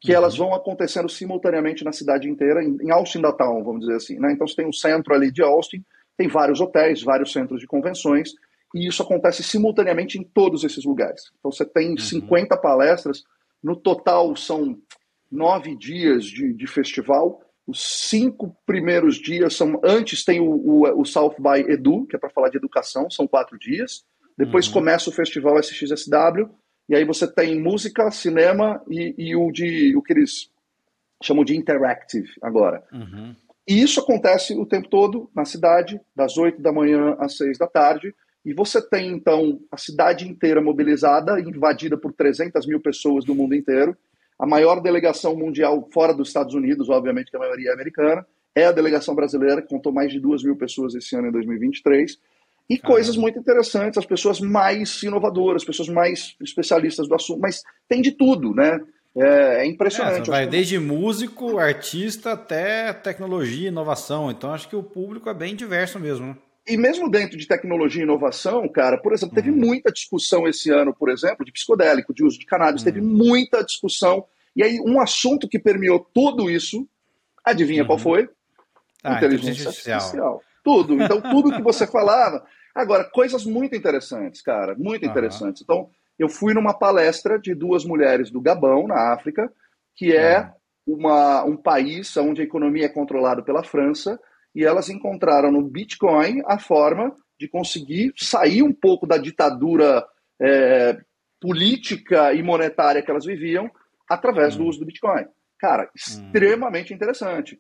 que 0.01 0.13
uhum. 0.13 0.19
elas 0.19 0.37
vão 0.37 0.55
acontecendo 0.55 1.09
simultaneamente 1.09 1.85
na 1.85 1.93
cidade 1.93 2.29
inteira, 2.29 2.63
em, 2.63 2.77
em 2.81 2.91
Austin 2.91 3.21
Downtown, 3.21 3.63
vamos 3.65 3.81
dizer 3.81 3.97
assim. 3.97 4.19
Né? 4.19 4.33
Então 4.33 4.47
você 4.47 4.57
tem 4.57 4.67
um 4.67 4.73
centro 4.73 5.15
ali 5.15 5.31
de 5.31 5.43
Austin, 5.43 5.85
tem 6.17 6.29
vários 6.29 6.61
hotéis, 6.61 7.03
vários 7.03 7.33
centros 7.33 7.61
de 7.61 7.67
convenções, 7.67 8.35
e 8.75 8.87
isso 8.87 9.03
acontece 9.03 9.43
simultaneamente 9.43 10.19
em 10.19 10.23
todos 10.23 10.65
esses 10.65 10.85
lugares. 10.85 11.23
Então 11.39 11.51
você 11.51 11.65
tem 11.65 11.91
uhum. 11.91 11.99
50 11.99 12.57
palestras, 12.57 13.25
no 13.63 13.77
total 13.77 14.35
são 14.37 14.79
nove 15.31 15.77
dias 15.77 16.25
de, 16.25 16.53
de 16.53 16.67
festival. 16.67 17.41
Os 17.67 18.09
cinco 18.09 18.57
primeiros 18.67 19.17
dias 19.17 19.55
são. 19.55 19.81
Antes 19.85 20.25
tem 20.25 20.41
o, 20.41 20.51
o, 20.51 21.01
o 21.01 21.05
South 21.05 21.37
by 21.39 21.71
Edu, 21.71 22.07
que 22.07 22.17
é 22.17 22.19
para 22.19 22.31
falar 22.31 22.49
de 22.49 22.57
educação, 22.57 23.11
são 23.11 23.27
quatro 23.27 23.59
dias. 23.59 24.05
Depois 24.37 24.67
uhum. 24.69 24.73
começa 24.73 25.11
o 25.11 25.13
festival 25.13 25.59
SXSW, 25.59 26.49
e 26.89 26.97
aí 26.97 27.05
você 27.05 27.31
tem 27.31 27.61
música, 27.61 28.11
cinema 28.11 28.83
e, 28.89 29.15
e, 29.19 29.37
o 29.37 29.53
de 29.53 29.95
o 29.95 30.03
que 30.03 30.13
eles 30.13 30.51
chamam 31.23 31.45
de 31.45 31.57
interactive 31.57 32.31
agora. 32.43 32.83
Uhum. 32.93 33.37
E 33.69 33.83
isso 33.83 34.01
acontece 34.01 34.55
o 34.59 34.67
tempo 34.67 34.89
todo 34.89 35.31
na 35.37 35.45
cidade, 35.45 36.01
das 36.17 36.39
8 36.39 36.61
da 36.61 36.73
manhã 36.73 37.15
às 37.21 37.37
6 37.37 37.59
da 37.59 37.67
tarde. 37.67 38.15
E 38.45 38.55
você 38.55 38.81
tem, 38.81 39.13
então, 39.13 39.61
a 39.71 39.77
cidade 39.77 40.27
inteira 40.27 40.63
mobilizada, 40.63 41.39
invadida 41.41 41.97
por 41.97 42.13
300 42.13 42.67
mil 42.67 42.81
pessoas 42.81 43.25
do 43.25 43.35
mundo 43.35 43.55
inteiro. 43.55 43.97
A 44.39 44.47
maior 44.47 44.81
delegação 44.81 45.37
mundial, 45.37 45.87
fora 45.93 46.15
dos 46.15 46.29
Estados 46.29 46.55
Unidos, 46.55 46.89
obviamente, 46.89 47.31
que 47.31 47.37
a 47.37 47.41
maioria 47.41 47.71
é 47.71 47.75
americana, 47.75 48.27
é 48.55 48.65
a 48.65 48.73
delegação 48.73 49.15
brasileira, 49.15 49.61
que 49.61 49.69
contou 49.69 49.93
mais 49.93 50.11
de 50.11 50.19
2 50.19 50.43
mil 50.45 50.57
pessoas 50.57 50.95
esse 50.95 51.15
ano, 51.15 51.29
em 51.29 51.33
2023. 51.33 52.19
E 52.69 52.79
Caramba. 52.79 52.95
coisas 52.95 53.17
muito 53.17 53.39
interessantes, 53.39 53.99
as 53.99 54.07
pessoas 54.07 54.41
mais 54.41 55.03
inovadoras, 55.03 55.63
as 55.63 55.67
pessoas 55.67 55.89
mais 55.89 56.37
especialistas 56.41 57.07
do 57.07 57.15
assunto, 57.15 57.41
mas 57.41 57.63
tem 57.89 58.01
de 58.01 58.13
tudo, 58.13 58.55
né? 58.55 58.81
É, 59.17 59.63
é 59.63 59.67
impressionante. 59.67 60.29
É, 60.29 60.31
vai 60.31 60.47
desde 60.47 60.79
músico, 60.79 61.59
artista 61.59 62.33
até 62.33 62.93
tecnologia, 62.93 63.69
inovação. 63.69 64.31
Então 64.31 64.53
acho 64.55 64.69
que 64.69 64.77
o 64.77 64.83
público 64.83 65.29
é 65.29 65.35
bem 65.35 65.57
diverso 65.57 65.99
mesmo. 65.99 66.29
Né? 66.29 66.37
E 66.71 66.77
mesmo 66.77 67.11
dentro 67.11 67.37
de 67.37 67.49
tecnologia 67.49 68.03
e 68.03 68.05
inovação, 68.05 68.69
cara, 68.69 68.97
por 68.97 69.13
exemplo, 69.13 69.35
teve 69.35 69.51
uhum. 69.51 69.57
muita 69.57 69.91
discussão 69.91 70.47
esse 70.47 70.71
ano, 70.71 70.95
por 70.95 71.11
exemplo, 71.11 71.45
de 71.45 71.51
psicodélico, 71.51 72.15
de 72.15 72.23
uso 72.23 72.39
de 72.39 72.47
cannabis, 72.47 72.83
uhum. 72.83 72.85
teve 72.85 73.01
muita 73.01 73.65
discussão. 73.65 74.25
E 74.55 74.63
aí, 74.63 74.81
um 74.81 75.01
assunto 75.01 75.49
que 75.49 75.59
permeou 75.59 75.99
tudo 76.15 76.49
isso, 76.49 76.89
adivinha 77.45 77.83
uhum. 77.83 77.89
qual 77.89 77.99
foi? 77.99 78.29
Ah, 79.03 79.17
inteligência, 79.17 79.67
artificial. 79.69 79.97
artificial. 79.97 80.43
Tudo. 80.63 81.03
Então, 81.03 81.21
tudo 81.21 81.53
que 81.53 81.63
você 81.63 81.89
falava. 81.89 82.45
Agora, 82.73 83.03
coisas 83.03 83.45
muito 83.45 83.75
interessantes, 83.75 84.41
cara, 84.41 84.77
muito 84.79 85.05
interessantes. 85.05 85.63
Então, 85.63 85.91
eu 86.17 86.29
fui 86.29 86.55
numa 86.55 86.73
palestra 86.73 87.37
de 87.37 87.53
duas 87.53 87.85
mulheres 87.85 88.31
do 88.31 88.41
Gabão, 88.41 88.87
na 88.87 89.13
África, 89.13 89.53
que 89.97 90.15
é 90.15 90.53
uma, 90.87 91.43
um 91.45 91.57
país 91.57 92.17
onde 92.17 92.43
a 92.43 92.45
economia 92.45 92.87
é 92.87 92.89
controlada 92.89 93.43
pela 93.43 93.65
França, 93.65 94.21
e 94.55 94.65
elas 94.65 94.89
encontraram 94.89 95.51
no 95.51 95.63
Bitcoin 95.63 96.43
a 96.47 96.59
forma 96.59 97.15
de 97.39 97.49
conseguir 97.49 98.13
sair 98.17 98.63
um 98.63 98.73
pouco 98.73 99.07
da 99.07 99.17
ditadura 99.17 100.05
é, 100.41 100.99
política 101.41 102.35
e 102.35 102.43
monetária 102.43 103.03
que 103.03 103.11
elas 103.11 103.25
viviam 103.25 103.71
através 104.09 104.57
do 104.57 104.65
hum. 104.65 104.69
uso 104.69 104.81
do 104.81 104.87
Bitcoin. 104.87 105.25
Cara, 105.59 105.85
hum. 105.85 105.89
extremamente 105.95 106.93
interessante. 106.93 107.59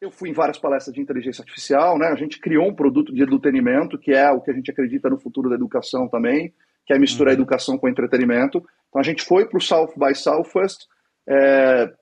Eu 0.00 0.12
fui 0.12 0.30
em 0.30 0.32
várias 0.32 0.58
palestras 0.58 0.94
de 0.94 1.00
inteligência 1.00 1.42
artificial, 1.42 1.98
né? 1.98 2.06
A 2.06 2.14
gente 2.14 2.38
criou 2.38 2.68
um 2.68 2.74
produto 2.74 3.12
de 3.12 3.20
entretenimento, 3.20 3.98
que 3.98 4.12
é 4.12 4.30
o 4.30 4.40
que 4.40 4.50
a 4.50 4.54
gente 4.54 4.70
acredita 4.70 5.10
no 5.10 5.18
futuro 5.18 5.48
da 5.48 5.56
educação 5.56 6.08
também, 6.08 6.54
que 6.86 6.92
é 6.92 6.98
misturar 6.98 7.34
uhum. 7.34 7.40
educação 7.40 7.76
com 7.76 7.88
entretenimento. 7.88 8.58
Então 8.88 9.00
a 9.00 9.02
gente 9.02 9.24
foi 9.24 9.48
para 9.48 9.58
o 9.58 9.60
South 9.60 9.94
by 9.96 10.14
Southwest 10.14 10.86
é, 11.28 11.92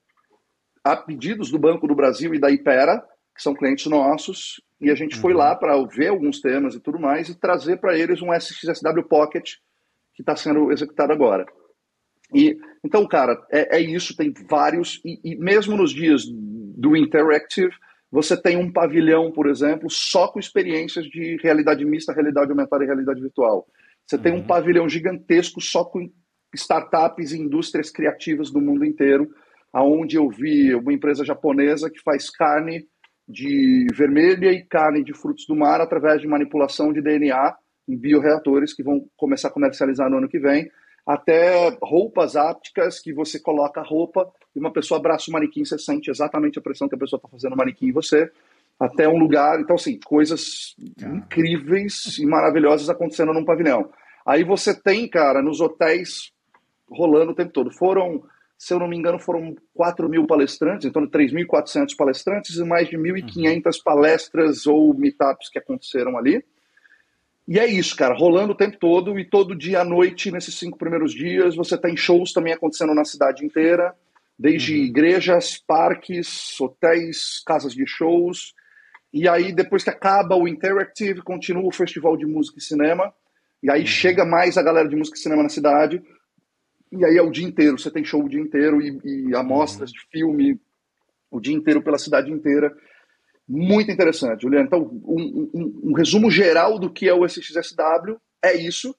a 0.85 0.97
pedidos 0.97 1.51
do 1.51 1.59
Banco 1.59 1.89
do 1.89 1.95
Brasil 1.95 2.35
e 2.35 2.39
da 2.39 2.51
Ipera, 2.51 3.03
que 3.37 3.43
são 3.43 3.55
clientes 3.55 3.87
nossos, 3.87 4.61
e 4.81 4.91
a 4.91 4.95
gente 4.95 5.17
uhum. 5.17 5.23
foi 5.23 5.35
lá 5.35 5.55
para 5.55 5.77
ver 5.87 6.09
alguns 6.09 6.41
temas 6.41 6.75
e 6.75 6.81
tudo 6.81 6.99
mais 6.99 7.29
e 7.29 7.39
trazer 7.39 7.79
para 7.79 7.97
eles 7.97 8.21
um 8.21 8.33
SXSW 8.33 9.05
Pocket 9.09 9.53
que 10.15 10.23
está 10.23 10.35
sendo 10.35 10.71
executado 10.73 11.13
agora. 11.13 11.47
E 12.35 12.57
então, 12.85 13.07
cara, 13.07 13.41
é, 13.51 13.77
é 13.77 13.81
isso. 13.81 14.17
Tem 14.17 14.33
vários 14.49 15.01
e, 15.05 15.21
e 15.25 15.37
mesmo 15.37 15.77
nos 15.77 15.93
dias 15.93 16.25
do 16.27 16.97
Interactive 16.97 17.73
você 18.11 18.41
tem 18.41 18.57
um 18.57 18.73
pavilhão, 18.73 19.33
por 19.33 19.49
exemplo, 19.49 19.91
só 19.91 20.29
com 20.29 20.39
experiências 20.39 21.05
de 21.07 21.37
realidade 21.43 21.85
mista, 21.85 22.13
realidade 22.13 22.51
aumentada 22.51 22.85
e 22.85 22.87
realidade 22.87 23.21
virtual. 23.21 23.67
Você 24.07 24.17
uhum. 24.17 24.23
tem 24.23 24.33
um 24.33 24.37
uhum. 24.37 24.47
pavilhão 24.47 24.89
gigantesco 24.89 25.61
só 25.61 25.85
com 25.85 26.09
startups 26.55 27.33
e 27.33 27.39
indústrias 27.39 27.91
criativas 27.91 28.51
do 28.51 28.61
mundo 28.61 28.85
inteiro, 28.85 29.29
aonde 29.73 30.17
eu 30.17 30.29
vi 30.29 30.75
uma 30.75 30.93
empresa 30.93 31.25
japonesa 31.25 31.91
que 31.91 32.01
faz 32.01 32.31
carne 32.31 32.87
de 33.29 33.87
vermelha 33.93 34.53
e 34.53 34.63
carne 34.63 35.03
de 35.03 35.13
frutos 35.13 35.47
do 35.47 35.57
mar 35.57 35.81
através 35.81 36.21
de 36.21 36.29
manipulação 36.29 36.93
de 36.93 37.03
DNA 37.03 37.57
em 37.89 37.97
bioreatores 37.97 38.73
que 38.73 38.83
vão 38.83 39.05
começar 39.17 39.49
a 39.49 39.53
comercializar 39.53 40.11
no 40.11 40.19
ano 40.19 40.29
que 40.29 40.39
vem. 40.39 40.71
até 41.07 41.71
roupas 41.81 42.35
ápticas 42.35 42.99
que 42.99 43.13
você 43.13 43.39
coloca 43.39 43.81
a 43.81 43.85
roupa 43.85 44.29
e 44.55 44.59
uma 44.59 44.73
pessoa 44.73 44.99
abraça 44.99 45.31
o 45.31 45.33
manequim, 45.33 45.65
você 45.65 45.79
sente 45.79 46.11
exatamente 46.11 46.59
a 46.59 46.63
pressão 46.63 46.89
que 46.89 46.97
a 46.97 46.99
pessoa 46.99 47.19
está 47.19 47.29
fazendo 47.29 47.53
no 47.53 47.57
manequim 47.57 47.87
em 47.87 47.93
você, 47.93 48.29
até 48.81 49.09
um 49.09 49.17
lugar. 49.17 49.61
Então, 49.61 49.77
assim, 49.77 50.01
coisas 50.05 50.75
incríveis 51.01 52.19
e 52.19 52.27
maravilhosas 52.27 52.91
acontecendo 52.91 53.33
num 53.33 53.45
pavilhão. 53.45 53.89
Aí 54.27 54.43
você 54.43 54.75
tem, 54.75 55.09
cara, 55.09 55.41
nos 55.41 55.61
hotéis 55.61 56.33
rolando 56.91 57.31
o 57.31 57.35
tempo 57.35 57.53
todo. 57.53 57.71
Foram, 57.71 58.25
se 58.59 58.73
eu 58.73 58.79
não 58.79 58.89
me 58.89 58.97
engano, 58.97 59.19
foram 59.19 59.55
4 59.75 60.09
mil 60.09 60.27
palestrantes, 60.27 60.87
então 60.87 61.07
3.400 61.07 61.95
palestrantes 61.97 62.57
e 62.57 62.65
mais 62.65 62.89
de 62.89 62.97
1.500 62.97 63.67
uhum. 63.67 63.71
palestras 63.85 64.67
ou 64.67 64.95
meetups 64.95 65.51
que 65.51 65.59
aconteceram 65.59 66.17
ali. 66.17 66.43
E 67.47 67.61
é 67.61 67.67
isso, 67.67 67.95
cara, 67.95 68.15
rolando 68.15 68.53
o 68.53 68.57
tempo 68.57 68.77
todo 68.79 69.19
e 69.21 69.25
todo 69.25 69.55
dia 69.55 69.81
à 69.81 69.85
noite, 69.85 70.33
nesses 70.33 70.59
cinco 70.59 70.77
primeiros 70.77 71.15
dias, 71.15 71.55
você 71.55 71.79
tem 71.79 71.97
shows 71.97 72.33
também 72.33 72.53
acontecendo 72.53 72.93
na 72.93 73.05
cidade 73.05 73.45
inteira, 73.45 73.95
desde 74.39 74.75
uhum. 74.75 74.85
igrejas, 74.85 75.57
parques, 75.59 76.61
hotéis, 76.61 77.43
casas 77.47 77.73
de 77.73 77.87
shows. 77.87 78.53
E 79.13 79.29
aí, 79.29 79.55
depois 79.55 79.85
que 79.85 79.91
acaba 79.91 80.35
o 80.35 80.49
Interactive, 80.49 81.23
continua 81.23 81.69
o 81.69 81.73
Festival 81.73 82.17
de 82.17 82.27
Música 82.27 82.59
e 82.59 82.63
Cinema. 82.63 83.15
E 83.63 83.71
aí 83.71 83.81
uhum. 83.81 83.87
chega 83.87 84.25
mais 84.25 84.59
a 84.59 84.63
galera 84.63 84.89
de 84.89 84.97
música 84.97 85.17
e 85.17 85.21
cinema 85.21 85.43
na 85.43 85.49
cidade. 85.49 86.03
E 86.93 87.05
aí 87.05 87.17
é 87.17 87.23
o 87.23 87.31
dia 87.31 87.47
inteiro, 87.47 87.79
você 87.79 87.91
tem 87.91 88.05
show 88.05 88.25
o 88.25 88.29
dia 88.29 88.41
inteiro 88.41 88.81
e, 88.81 89.01
e 89.05 89.35
amostras 89.35 89.91
uhum. 89.91 89.97
de 89.97 90.07
filme 90.11 90.61
o 91.31 91.41
dia 91.41 91.55
inteiro 91.55 91.83
pela 91.83 91.99
cidade 91.99 92.31
inteira. 92.31 92.75
Muito 93.49 93.91
interessante, 93.91 94.43
Juliano. 94.43 94.67
Então, 94.67 94.83
um, 94.83 95.51
um, 95.55 95.81
um, 95.91 95.93
resumo 95.93 96.31
geral 96.31 96.79
do 96.79 96.91
que 96.91 97.09
é 97.09 97.15
o 97.15 97.25
SXSW 97.25 98.17
é 98.43 98.57
isso. 98.57 98.95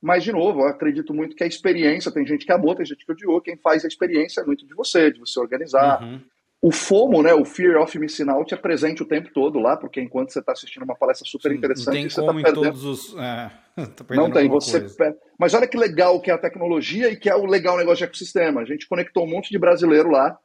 Mas, 0.00 0.24
de 0.24 0.32
novo, 0.32 0.60
eu 0.60 0.66
acredito 0.66 1.14
muito 1.14 1.36
que 1.36 1.44
a 1.44 1.46
experiência, 1.46 2.10
tem 2.10 2.26
gente 2.26 2.44
que 2.44 2.52
amou, 2.52 2.74
tem 2.74 2.84
gente 2.84 3.06
que 3.06 3.12
odiou, 3.12 3.40
quem 3.40 3.56
faz 3.56 3.84
a 3.84 3.88
experiência 3.88 4.40
é 4.40 4.44
muito 4.44 4.66
de 4.66 4.74
você, 4.74 5.12
de 5.12 5.20
você 5.20 5.38
organizar. 5.38 6.02
Uhum. 6.02 6.20
O 6.62 6.70
FOMO, 6.70 7.24
né, 7.24 7.34
o 7.34 7.44
Fear 7.44 7.82
of 7.82 7.98
Missing 7.98 8.30
Out, 8.30 8.54
é 8.54 8.56
presente 8.56 9.02
o 9.02 9.06
tempo 9.06 9.30
todo 9.34 9.58
lá, 9.58 9.76
porque 9.76 10.00
enquanto 10.00 10.32
você 10.32 10.38
está 10.38 10.52
assistindo 10.52 10.84
uma 10.84 10.94
palestra 10.94 11.28
super 11.28 11.50
interessante, 11.50 11.86
não 11.86 11.92
tem 11.92 12.08
você 12.08 12.20
está 12.20 12.32
perdendo. 12.32 12.62
Todos 12.62 12.84
os, 12.84 13.16
é, 13.18 13.50
tá 13.96 14.14
não 14.14 14.30
tem, 14.30 14.48
você 14.48 14.80
per... 14.80 15.16
Mas 15.36 15.54
olha 15.54 15.66
que 15.66 15.76
legal 15.76 16.20
que 16.20 16.30
é 16.30 16.34
a 16.34 16.38
tecnologia 16.38 17.10
e 17.10 17.16
que 17.16 17.28
é 17.28 17.34
o 17.34 17.46
legal 17.46 17.76
negócio 17.76 17.98
de 17.98 18.04
ecossistema. 18.04 18.60
A 18.60 18.64
gente 18.64 18.86
conectou 18.86 19.24
um 19.24 19.28
monte 19.28 19.50
de 19.50 19.58
brasileiro 19.58 20.08
lá 20.08 20.38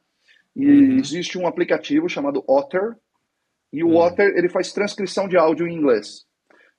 e 0.56 0.66
uhum. 0.66 0.96
existe 0.98 1.38
um 1.38 1.46
aplicativo 1.46 2.08
chamado 2.08 2.42
Otter, 2.48 2.96
e 3.72 3.84
o 3.84 3.90
uhum. 3.90 3.98
Otter, 3.98 4.36
ele 4.36 4.48
faz 4.48 4.72
transcrição 4.72 5.28
de 5.28 5.36
áudio 5.36 5.68
em 5.68 5.76
inglês. 5.76 6.24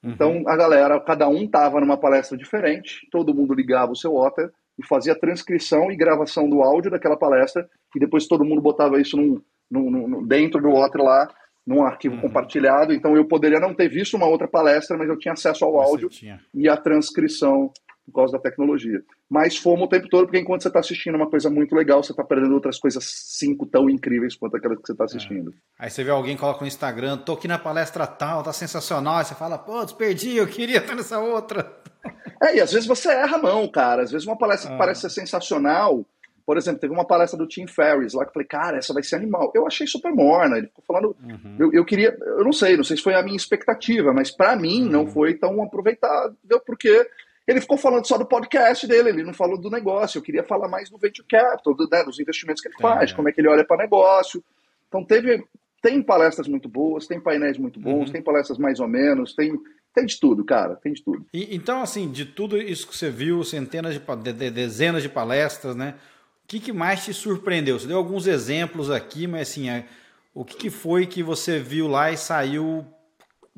Uhum. 0.03 0.12
Então, 0.12 0.43
a 0.48 0.58
galera, 0.58 1.00
cada 1.00 1.29
um 1.29 1.48
tava 1.48 1.79
numa 1.79 1.96
palestra 1.96 2.38
diferente, 2.38 3.08
todo 3.10 3.34
mundo 3.34 3.53
ligava 3.53 3.93
o 3.93 3.96
seu 3.96 4.13
Otter 4.15 4.51
e 4.79 4.88
fazia 4.88 5.13
transcrição 5.13 5.91
e 5.91 5.98
gravação 5.98 6.50
do 6.50 6.62
áudio 6.62 6.89
daquela 6.89 7.17
palestra, 7.17 7.69
e 7.93 8.00
depois 8.00 8.27
todo 8.27 8.45
mundo 8.45 8.62
botava 8.62 9.00
isso 9.00 9.17
num, 9.17 9.41
num, 9.69 10.07
num 10.07 10.25
dentro 10.25 10.62
do 10.62 10.69
Otter 10.69 11.01
lá, 11.01 11.27
num 11.67 11.83
arquivo 11.83 12.15
uhum. 12.15 12.21
compartilhado. 12.21 12.93
Então, 12.93 13.15
eu 13.15 13.25
poderia 13.25 13.59
não 13.59 13.74
ter 13.74 13.89
visto 13.89 14.15
uma 14.15 14.25
outra 14.25 14.48
palestra, 14.48 14.98
mas 14.98 15.09
eu 15.09 15.19
tinha 15.19 15.33
acesso 15.33 15.65
ao 15.65 15.79
áudio 15.79 16.09
e 16.53 16.69
à 16.69 16.77
transcrição 16.77 17.71
por 18.09 18.15
causa 18.15 18.33
da 18.33 18.39
tecnologia. 18.39 19.01
Mas 19.29 19.57
fomos 19.57 19.85
o 19.85 19.89
tempo 19.89 20.09
todo, 20.09 20.25
porque 20.25 20.39
enquanto 20.39 20.63
você 20.63 20.67
está 20.67 20.79
assistindo 20.79 21.15
uma 21.15 21.29
coisa 21.29 21.49
muito 21.49 21.75
legal, 21.75 22.03
você 22.03 22.11
está 22.11 22.23
perdendo 22.23 22.53
outras 22.53 22.79
coisas 22.79 23.03
cinco 23.03 23.65
tão 23.65 23.89
incríveis 23.89 24.35
quanto 24.35 24.57
aquela 24.57 24.75
que 24.75 24.81
você 24.85 24.91
está 24.91 25.05
assistindo. 25.05 25.51
É. 25.51 25.85
Aí 25.85 25.89
você 25.89 26.03
vê 26.03 26.11
alguém 26.11 26.35
coloca 26.35 26.61
no 26.61 26.67
Instagram, 26.67 27.17
tô 27.17 27.33
aqui 27.33 27.47
na 27.47 27.57
palestra 27.57 28.05
tal, 28.05 28.43
tá 28.43 28.53
sensacional, 28.53 29.17
aí 29.17 29.25
você 29.25 29.35
fala, 29.35 29.57
pô, 29.57 29.83
desperdi, 29.83 30.35
eu 30.35 30.47
queria 30.47 30.77
estar 30.79 30.95
nessa 30.95 31.19
outra. 31.19 31.71
É, 32.41 32.55
e 32.55 32.61
às 32.61 32.71
vezes 32.71 32.87
você 32.87 33.09
erra 33.09 33.35
a 33.35 33.41
mão, 33.41 33.67
cara. 33.67 34.01
Às 34.01 34.11
vezes 34.13 34.25
uma 34.25 34.37
palestra 34.37 34.69
ah. 34.69 34.71
que 34.71 34.77
parece 34.77 35.01
ser 35.01 35.09
sensacional, 35.09 36.05
por 36.49 36.57
exemplo, 36.57 36.79
teve 36.79 36.91
uma 36.91 37.05
palestra 37.05 37.37
do 37.37 37.45
Tim 37.45 37.67
Ferriss 37.67 38.15
lá 38.15 38.23
que 38.23 38.29
eu 38.29 38.33
falei, 38.33 38.47
cara, 38.47 38.77
essa 38.77 38.91
vai 38.91 39.03
ser 39.03 39.17
animal. 39.17 39.51
Eu 39.53 39.67
achei 39.67 39.85
super 39.85 40.11
morna. 40.11 40.57
Ele 40.57 40.65
ficou 40.65 40.83
falando. 40.83 41.15
Uhum. 41.23 41.55
Eu, 41.59 41.71
eu, 41.71 41.85
queria. 41.85 42.17
Eu 42.19 42.43
não 42.43 42.51
sei, 42.51 42.75
não 42.75 42.83
sei 42.83 42.97
se 42.97 43.03
foi 43.03 43.13
a 43.13 43.21
minha 43.21 43.37
expectativa, 43.37 44.11
mas 44.11 44.31
para 44.31 44.55
mim 44.55 44.81
uhum. 44.81 44.89
não 44.89 45.05
foi 45.05 45.35
tão 45.35 45.61
aproveitável, 45.61 46.59
porque 46.65 47.07
ele 47.49 47.61
ficou 47.61 47.77
falando 47.77 48.05
só 48.05 48.15
do 48.15 48.27
podcast 48.27 48.85
dele, 48.85 49.09
ele 49.09 49.23
não 49.23 49.33
falou 49.33 49.57
do 49.57 49.71
negócio. 49.71 50.19
Eu 50.19 50.21
queria 50.21 50.43
falar 50.43 50.67
mais 50.67 50.87
do 50.87 50.99
venture 50.99 51.27
capital, 51.27 51.73
do, 51.73 51.89
né, 51.89 52.03
dos 52.03 52.19
investimentos 52.19 52.61
que 52.61 52.67
ele 52.67 52.77
faz, 52.79 53.11
é. 53.11 53.15
como 53.15 53.27
é 53.27 53.31
que 53.31 53.41
ele 53.41 53.47
olha 53.47 53.65
para 53.65 53.81
negócio. 53.81 54.43
Então 54.87 55.03
teve, 55.03 55.43
tem 55.81 55.99
palestras 55.99 56.47
muito 56.47 56.69
boas, 56.69 57.07
tem 57.07 57.19
painéis 57.19 57.57
muito 57.57 57.79
bons, 57.79 58.05
uhum. 58.05 58.13
tem 58.13 58.21
palestras 58.21 58.59
mais 58.59 58.79
ou 58.79 58.87
menos, 58.87 59.33
tem 59.33 59.59
tem 59.91 60.05
de 60.05 60.19
tudo, 60.19 60.45
cara, 60.45 60.75
tem 60.75 60.93
de 60.93 61.03
tudo. 61.03 61.25
E, 61.33 61.55
então, 61.55 61.81
assim, 61.81 62.11
de 62.11 62.23
tudo 62.23 62.55
isso 62.55 62.87
que 62.87 62.95
você 62.95 63.09
viu, 63.09 63.43
centenas 63.43 63.95
de, 63.95 63.99
de, 63.99 64.33
de 64.33 64.51
dezenas 64.51 65.01
de 65.01 65.09
palestras, 65.09 65.75
né? 65.75 65.95
O 66.43 66.47
que, 66.47 66.59
que, 66.59 66.71
mais 66.71 67.03
te 67.03 67.11
surpreendeu? 67.11 67.79
Você 67.79 67.87
deu 67.87 67.97
alguns 67.97 68.27
exemplos 68.27 68.91
aqui, 68.91 69.25
mas 69.25 69.49
assim, 69.49 69.67
é, 69.67 69.85
o 70.31 70.45
que, 70.45 70.55
que 70.55 70.69
foi 70.69 71.07
que 71.07 71.23
você 71.23 71.57
viu 71.57 71.87
lá 71.87 72.11
e 72.11 72.17
saiu 72.17 72.85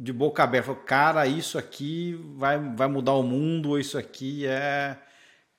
de 0.01 0.11
boca 0.11 0.43
aberta, 0.43 0.67
falou, 0.67 0.81
cara, 0.81 1.27
isso 1.27 1.59
aqui 1.59 2.19
vai, 2.35 2.57
vai 2.57 2.87
mudar 2.87 3.13
o 3.13 3.21
mundo, 3.21 3.69
ou 3.69 3.79
isso 3.79 3.99
aqui 3.99 4.47
é, 4.47 4.97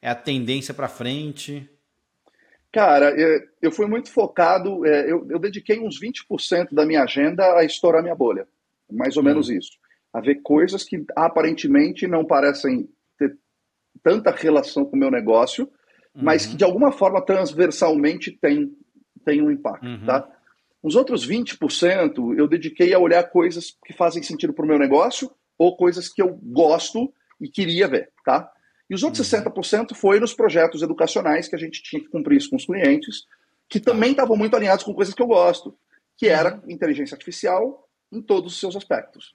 é 0.01 0.11
a 0.11 0.17
tendência 0.17 0.75
para 0.75 0.89
frente? 0.89 1.71
Cara, 2.73 3.15
eu 3.61 3.71
fui 3.71 3.87
muito 3.87 4.11
focado, 4.11 4.85
é, 4.85 5.09
eu, 5.09 5.25
eu 5.31 5.39
dediquei 5.39 5.79
uns 5.79 6.01
20% 6.01 6.73
da 6.73 6.85
minha 6.85 7.05
agenda 7.05 7.57
a 7.57 7.65
estourar 7.65 8.03
minha 8.03 8.17
bolha, 8.17 8.49
mais 8.91 9.17
ou 9.17 9.23
hum. 9.23 9.27
menos 9.27 9.49
isso. 9.49 9.79
A 10.13 10.21
ver 10.21 10.41
coisas 10.43 10.83
que 10.83 11.05
aparentemente 11.15 12.09
não 12.09 12.25
parecem 12.25 12.89
ter 13.17 13.39
tanta 14.03 14.33
relação 14.33 14.85
com 14.85 14.97
o 14.97 14.99
meu 14.99 15.11
negócio, 15.11 15.71
uhum. 16.17 16.23
mas 16.25 16.47
que 16.47 16.57
de 16.57 16.65
alguma 16.65 16.91
forma 16.91 17.25
transversalmente 17.25 18.33
tem, 18.33 18.77
tem 19.25 19.41
um 19.41 19.53
impacto, 19.53 19.87
uhum. 19.87 20.05
tá? 20.05 20.29
Os 20.83 20.97
outros 20.97 21.27
20% 21.27 22.37
eu 22.37 22.49
dediquei 22.49 22.93
a 22.93 22.99
olhar 22.99 23.23
coisas 23.25 23.77
que 23.85 23.93
fazem 23.93 24.23
sentido 24.23 24.53
para 24.53 24.65
o 24.65 24.69
meu 24.69 24.79
negócio 24.79 25.31
ou 25.57 25.77
coisas 25.77 26.09
que 26.09 26.21
eu 26.21 26.39
gosto 26.43 27.13
e 27.41 27.49
queria 27.49 27.87
ver, 27.87 28.11
tá? 28.25 28.51
E 28.91 28.95
os 28.95 29.03
outros 29.03 29.33
uhum. 29.33 29.41
60% 29.41 29.95
foi 29.95 30.19
nos 30.19 30.35
projetos 30.35 30.83
educacionais 30.83 31.49
que 31.49 31.55
a 31.55 31.59
gente 31.59 31.83
tinha 31.83 32.03
que 32.03 32.09
cumprir 32.09 32.37
isso 32.37 32.51
com 32.51 32.57
os 32.57 32.67
clientes, 32.67 33.27
que 33.69 33.79
também 33.79 34.11
estavam 34.11 34.37
muito 34.37 34.57
alinhados 34.57 34.85
com 34.85 34.93
coisas 34.93 35.15
que 35.15 35.23
eu 35.23 35.27
gosto, 35.27 35.75
que 36.17 36.29
era 36.29 36.57
uhum. 36.57 36.71
inteligência 36.71 37.15
artificial 37.15 37.89
em 38.11 38.21
todos 38.21 38.53
os 38.53 38.61
seus 38.61 38.77
aspectos. 38.77 39.35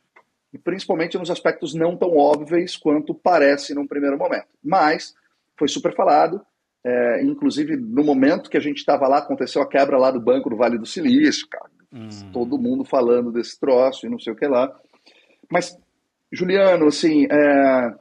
E 0.53 0.57
principalmente 0.57 1.17
nos 1.17 1.31
aspectos 1.31 1.73
não 1.73 1.97
tão 1.97 2.17
óbvios 2.17 2.75
quanto 2.75 3.13
parece 3.13 3.73
num 3.73 3.87
primeiro 3.87 4.17
momento. 4.17 4.47
Mas 4.63 5.15
foi 5.57 5.67
super 5.67 5.95
falado, 5.95 6.41
é, 6.89 7.21
inclusive, 7.21 7.75
no 7.75 8.01
momento 8.01 8.49
que 8.49 8.55
a 8.55 8.61
gente 8.61 8.77
estava 8.77 9.09
lá, 9.09 9.17
aconteceu 9.17 9.61
a 9.61 9.67
quebra 9.67 9.97
lá 9.97 10.09
do 10.09 10.21
Banco 10.21 10.49
do 10.49 10.55
Vale 10.55 10.77
do 10.77 10.85
Silício, 10.85 11.45
cara. 11.49 11.69
Hum. 11.91 12.07
Todo 12.31 12.57
mundo 12.57 12.85
falando 12.85 13.29
desse 13.29 13.59
troço 13.59 14.05
e 14.05 14.09
não 14.09 14.17
sei 14.17 14.31
o 14.31 14.35
que 14.37 14.47
lá. 14.47 14.73
Mas, 15.51 15.77
Juliano, 16.31 16.87
assim, 16.87 17.27
é, 17.29 17.93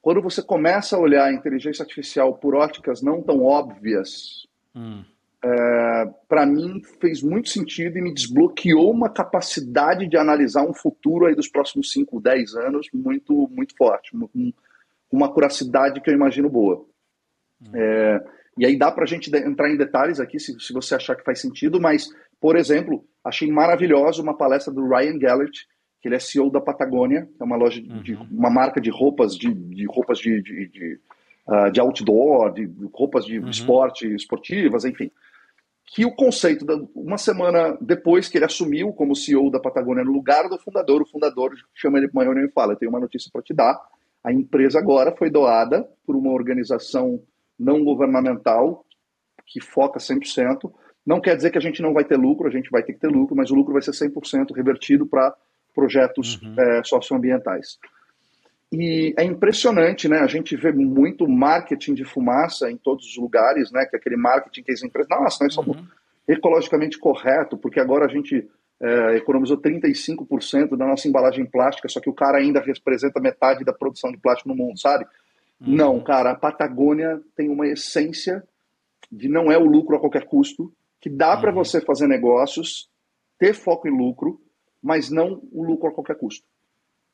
quando 0.00 0.22
você 0.22 0.40
começa 0.40 0.94
a 0.94 1.00
olhar 1.00 1.24
a 1.24 1.32
inteligência 1.32 1.82
artificial 1.82 2.32
por 2.34 2.54
óticas 2.54 3.02
não 3.02 3.20
tão 3.20 3.42
óbvias, 3.42 4.46
hum. 4.72 5.02
é, 5.44 6.08
para 6.28 6.46
mim 6.46 6.80
fez 7.00 7.24
muito 7.24 7.48
sentido 7.48 7.98
e 7.98 8.02
me 8.02 8.14
desbloqueou 8.14 8.92
uma 8.92 9.10
capacidade 9.10 10.06
de 10.06 10.16
analisar 10.16 10.62
um 10.62 10.72
futuro 10.72 11.26
aí 11.26 11.34
dos 11.34 11.48
próximos 11.48 11.90
5, 11.90 12.20
10 12.20 12.54
anos 12.54 12.86
muito, 12.94 13.50
muito 13.52 13.76
forte, 13.76 14.16
com 14.16 14.52
uma 15.10 15.32
curacidade 15.32 16.00
que 16.00 16.08
eu 16.08 16.14
imagino 16.14 16.48
boa. 16.48 16.86
É, 17.74 18.20
e 18.58 18.64
aí 18.64 18.76
dá 18.78 18.90
para 18.90 19.04
a 19.04 19.06
gente 19.06 19.34
entrar 19.34 19.70
em 19.70 19.76
detalhes 19.76 20.18
aqui, 20.18 20.38
se, 20.38 20.58
se 20.58 20.72
você 20.72 20.94
achar 20.94 21.14
que 21.14 21.24
faz 21.24 21.40
sentido, 21.40 21.80
mas, 21.80 22.08
por 22.40 22.56
exemplo, 22.56 23.04
achei 23.22 23.50
maravilhosa 23.50 24.22
uma 24.22 24.36
palestra 24.36 24.72
do 24.72 24.86
Ryan 24.88 25.18
Gellert, 25.18 25.66
que 26.00 26.08
ele 26.08 26.16
é 26.16 26.18
CEO 26.18 26.50
da 26.50 26.60
Patagônia, 26.60 27.26
que 27.36 27.42
é 27.42 27.44
uma 27.44 27.56
loja, 27.56 27.80
de, 27.80 28.14
uhum. 28.14 28.26
uma 28.30 28.50
marca 28.50 28.80
de 28.80 28.90
roupas 28.90 29.36
de, 29.36 29.52
de 29.52 29.86
roupas 29.86 30.18
de, 30.18 30.40
de, 30.42 30.68
de, 30.68 31.00
uh, 31.48 31.70
de 31.70 31.80
outdoor, 31.80 32.52
de, 32.52 32.70
roupas 32.94 33.26
de 33.26 33.38
uhum. 33.38 33.50
esporte, 33.50 34.06
esportivas, 34.14 34.84
enfim. 34.84 35.10
Que 35.84 36.04
o 36.04 36.14
conceito, 36.14 36.64
da, 36.64 36.76
uma 36.94 37.18
semana 37.18 37.76
depois 37.80 38.28
que 38.28 38.38
ele 38.38 38.44
assumiu 38.44 38.92
como 38.92 39.14
CEO 39.14 39.50
da 39.50 39.60
Patagônia, 39.60 40.04
no 40.04 40.12
lugar 40.12 40.48
do 40.48 40.58
fundador, 40.58 41.02
o 41.02 41.06
fundador 41.06 41.52
chama 41.74 41.98
ele 41.98 42.08
para 42.08 42.20
uma 42.20 42.24
reunião 42.24 42.46
e 42.46 42.52
fala: 42.52 42.72
Eu 42.72 42.76
tenho 42.76 42.90
uma 42.90 43.00
notícia 43.00 43.30
para 43.32 43.42
te 43.42 43.54
dar. 43.54 43.80
A 44.24 44.32
empresa 44.32 44.78
agora 44.78 45.14
foi 45.16 45.30
doada 45.30 45.88
por 46.04 46.16
uma 46.16 46.32
organização 46.32 47.22
não 47.58 47.84
governamental, 47.84 48.84
que 49.46 49.60
foca 49.60 49.98
100%. 49.98 50.72
Não 51.04 51.20
quer 51.20 51.36
dizer 51.36 51.50
que 51.50 51.58
a 51.58 51.60
gente 51.60 51.80
não 51.80 51.92
vai 51.92 52.04
ter 52.04 52.16
lucro, 52.16 52.48
a 52.48 52.50
gente 52.50 52.70
vai 52.70 52.82
ter 52.82 52.92
que 52.92 53.00
ter 53.00 53.08
lucro, 53.08 53.36
mas 53.36 53.50
o 53.50 53.54
lucro 53.54 53.72
vai 53.72 53.82
ser 53.82 53.92
100% 53.92 54.54
revertido 54.54 55.06
para 55.06 55.34
projetos 55.74 56.40
uhum. 56.40 56.54
é, 56.58 56.82
socioambientais. 56.84 57.78
E 58.72 59.14
é 59.16 59.24
impressionante, 59.24 60.08
né? 60.08 60.18
A 60.18 60.26
gente 60.26 60.56
vê 60.56 60.72
muito 60.72 61.28
marketing 61.28 61.94
de 61.94 62.04
fumaça 62.04 62.70
em 62.70 62.76
todos 62.76 63.06
os 63.06 63.16
lugares, 63.16 63.70
né? 63.70 63.86
Que 63.86 63.94
é 63.94 63.98
aquele 63.98 64.16
marketing 64.16 64.62
que 64.62 64.72
as 64.72 64.82
empresas, 64.82 65.08
nossa, 65.08 65.44
nós 65.44 65.54
somos 65.54 65.76
uhum. 65.76 65.86
ecologicamente 66.26 66.98
correto, 66.98 67.56
porque 67.56 67.78
agora 67.78 68.06
a 68.06 68.08
gente 68.08 68.48
é, 68.80 69.16
economizou 69.16 69.56
35% 69.58 70.76
da 70.76 70.86
nossa 70.86 71.06
embalagem 71.06 71.46
plástica, 71.46 71.88
só 71.88 72.00
que 72.00 72.10
o 72.10 72.14
cara 72.14 72.38
ainda 72.38 72.60
representa 72.60 73.20
metade 73.20 73.64
da 73.64 73.72
produção 73.72 74.10
de 74.10 74.18
plástico 74.18 74.48
no 74.48 74.56
mundo, 74.56 74.78
sabe? 74.78 75.06
Uhum. 75.60 75.74
Não, 75.74 76.00
cara, 76.02 76.32
a 76.32 76.34
Patagônia 76.34 77.20
tem 77.34 77.48
uma 77.48 77.66
essência 77.66 78.46
de 79.10 79.28
não 79.28 79.50
é 79.50 79.56
o 79.56 79.64
lucro 79.64 79.96
a 79.96 80.00
qualquer 80.00 80.26
custo, 80.26 80.72
que 81.00 81.08
dá 81.08 81.34
uhum. 81.34 81.40
para 81.40 81.52
você 81.52 81.80
fazer 81.80 82.06
negócios, 82.06 82.88
ter 83.38 83.54
foco 83.54 83.88
em 83.88 83.96
lucro, 83.96 84.40
mas 84.82 85.10
não 85.10 85.42
o 85.52 85.62
lucro 85.62 85.88
a 85.88 85.92
qualquer 85.92 86.16
custo. 86.16 86.46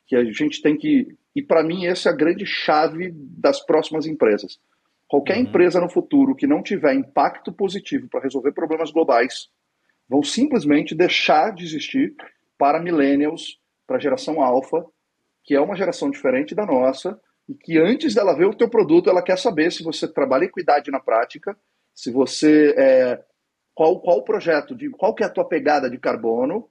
Que 0.07 0.17
a 0.17 0.25
gente 0.25 0.61
tem 0.61 0.77
que. 0.77 1.17
E 1.35 1.43
para 1.43 1.63
mim, 1.63 1.87
essa 1.87 2.09
é 2.09 2.13
a 2.13 2.17
grande 2.17 2.45
chave 2.45 3.13
das 3.15 3.65
próximas 3.65 4.07
empresas. 4.07 4.59
Qualquer 5.07 5.37
uhum. 5.37 5.43
empresa 5.43 5.81
no 5.81 5.91
futuro 5.91 6.35
que 6.35 6.47
não 6.47 6.63
tiver 6.63 6.95
impacto 6.95 7.53
positivo 7.53 8.09
para 8.09 8.23
resolver 8.23 8.53
problemas 8.53 8.91
globais 8.91 9.49
vão 10.09 10.23
simplesmente 10.23 10.95
deixar 10.95 11.55
de 11.55 11.65
existir 11.65 12.15
para 12.59 12.81
millennials, 12.81 13.59
para 13.87 13.97
a 13.97 14.01
geração 14.01 14.43
alfa, 14.43 14.85
que 15.45 15.55
é 15.55 15.61
uma 15.61 15.77
geração 15.77 16.11
diferente 16.11 16.55
da 16.55 16.65
nossa, 16.65 17.19
e 17.49 17.55
que 17.55 17.79
antes 17.79 18.15
dela 18.15 18.37
ver 18.37 18.47
o 18.47 18.55
teu 18.55 18.69
produto, 18.69 19.11
ela 19.11 19.23
quer 19.23 19.39
saber 19.39 19.73
se 19.73 19.83
você 19.83 20.07
trabalha 20.07 20.45
equidade 20.45 20.91
na 20.91 21.01
prática, 21.01 21.57
se 21.95 22.11
você 22.11 22.75
é, 22.77 23.23
qual 23.75 24.01
qual 24.01 24.19
o 24.19 24.25
projeto 24.25 24.75
de 24.75 24.91
qual 24.91 25.15
que 25.15 25.23
é 25.23 25.27
a 25.27 25.31
tua 25.31 25.47
pegada 25.47 25.91
de 25.91 25.99
carbono, 25.99 26.69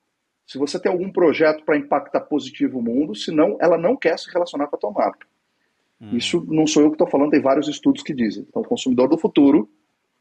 se 0.48 0.58
você 0.58 0.80
tem 0.80 0.92
algum 0.92 1.12
projeto 1.12 1.64
para 1.64 1.78
impactar 1.78 2.22
positivo 2.22 2.80
o 2.80 2.82
mundo, 2.82 3.16
senão 3.16 3.58
ela 3.62 3.78
não 3.78 3.96
quer 3.96 4.18
se 4.18 4.32
relacionar 4.32 4.68
com 4.68 4.76
a 4.76 4.80
tua 4.80 4.92
marca. 4.92 5.28
Hum. 6.02 6.18
Isso 6.18 6.46
não 6.50 6.66
sou 6.66 6.84
eu 6.84 6.90
que 6.90 6.96
estou 6.96 7.10
falando, 7.10 7.32
tem 7.32 7.42
vários 7.42 7.68
estudos 7.68 8.02
que 8.02 8.14
dizem. 8.14 8.46
Então, 8.50 8.62
o 8.62 8.68
consumidor 8.68 9.08
do 9.08 9.18
futuro 9.18 9.70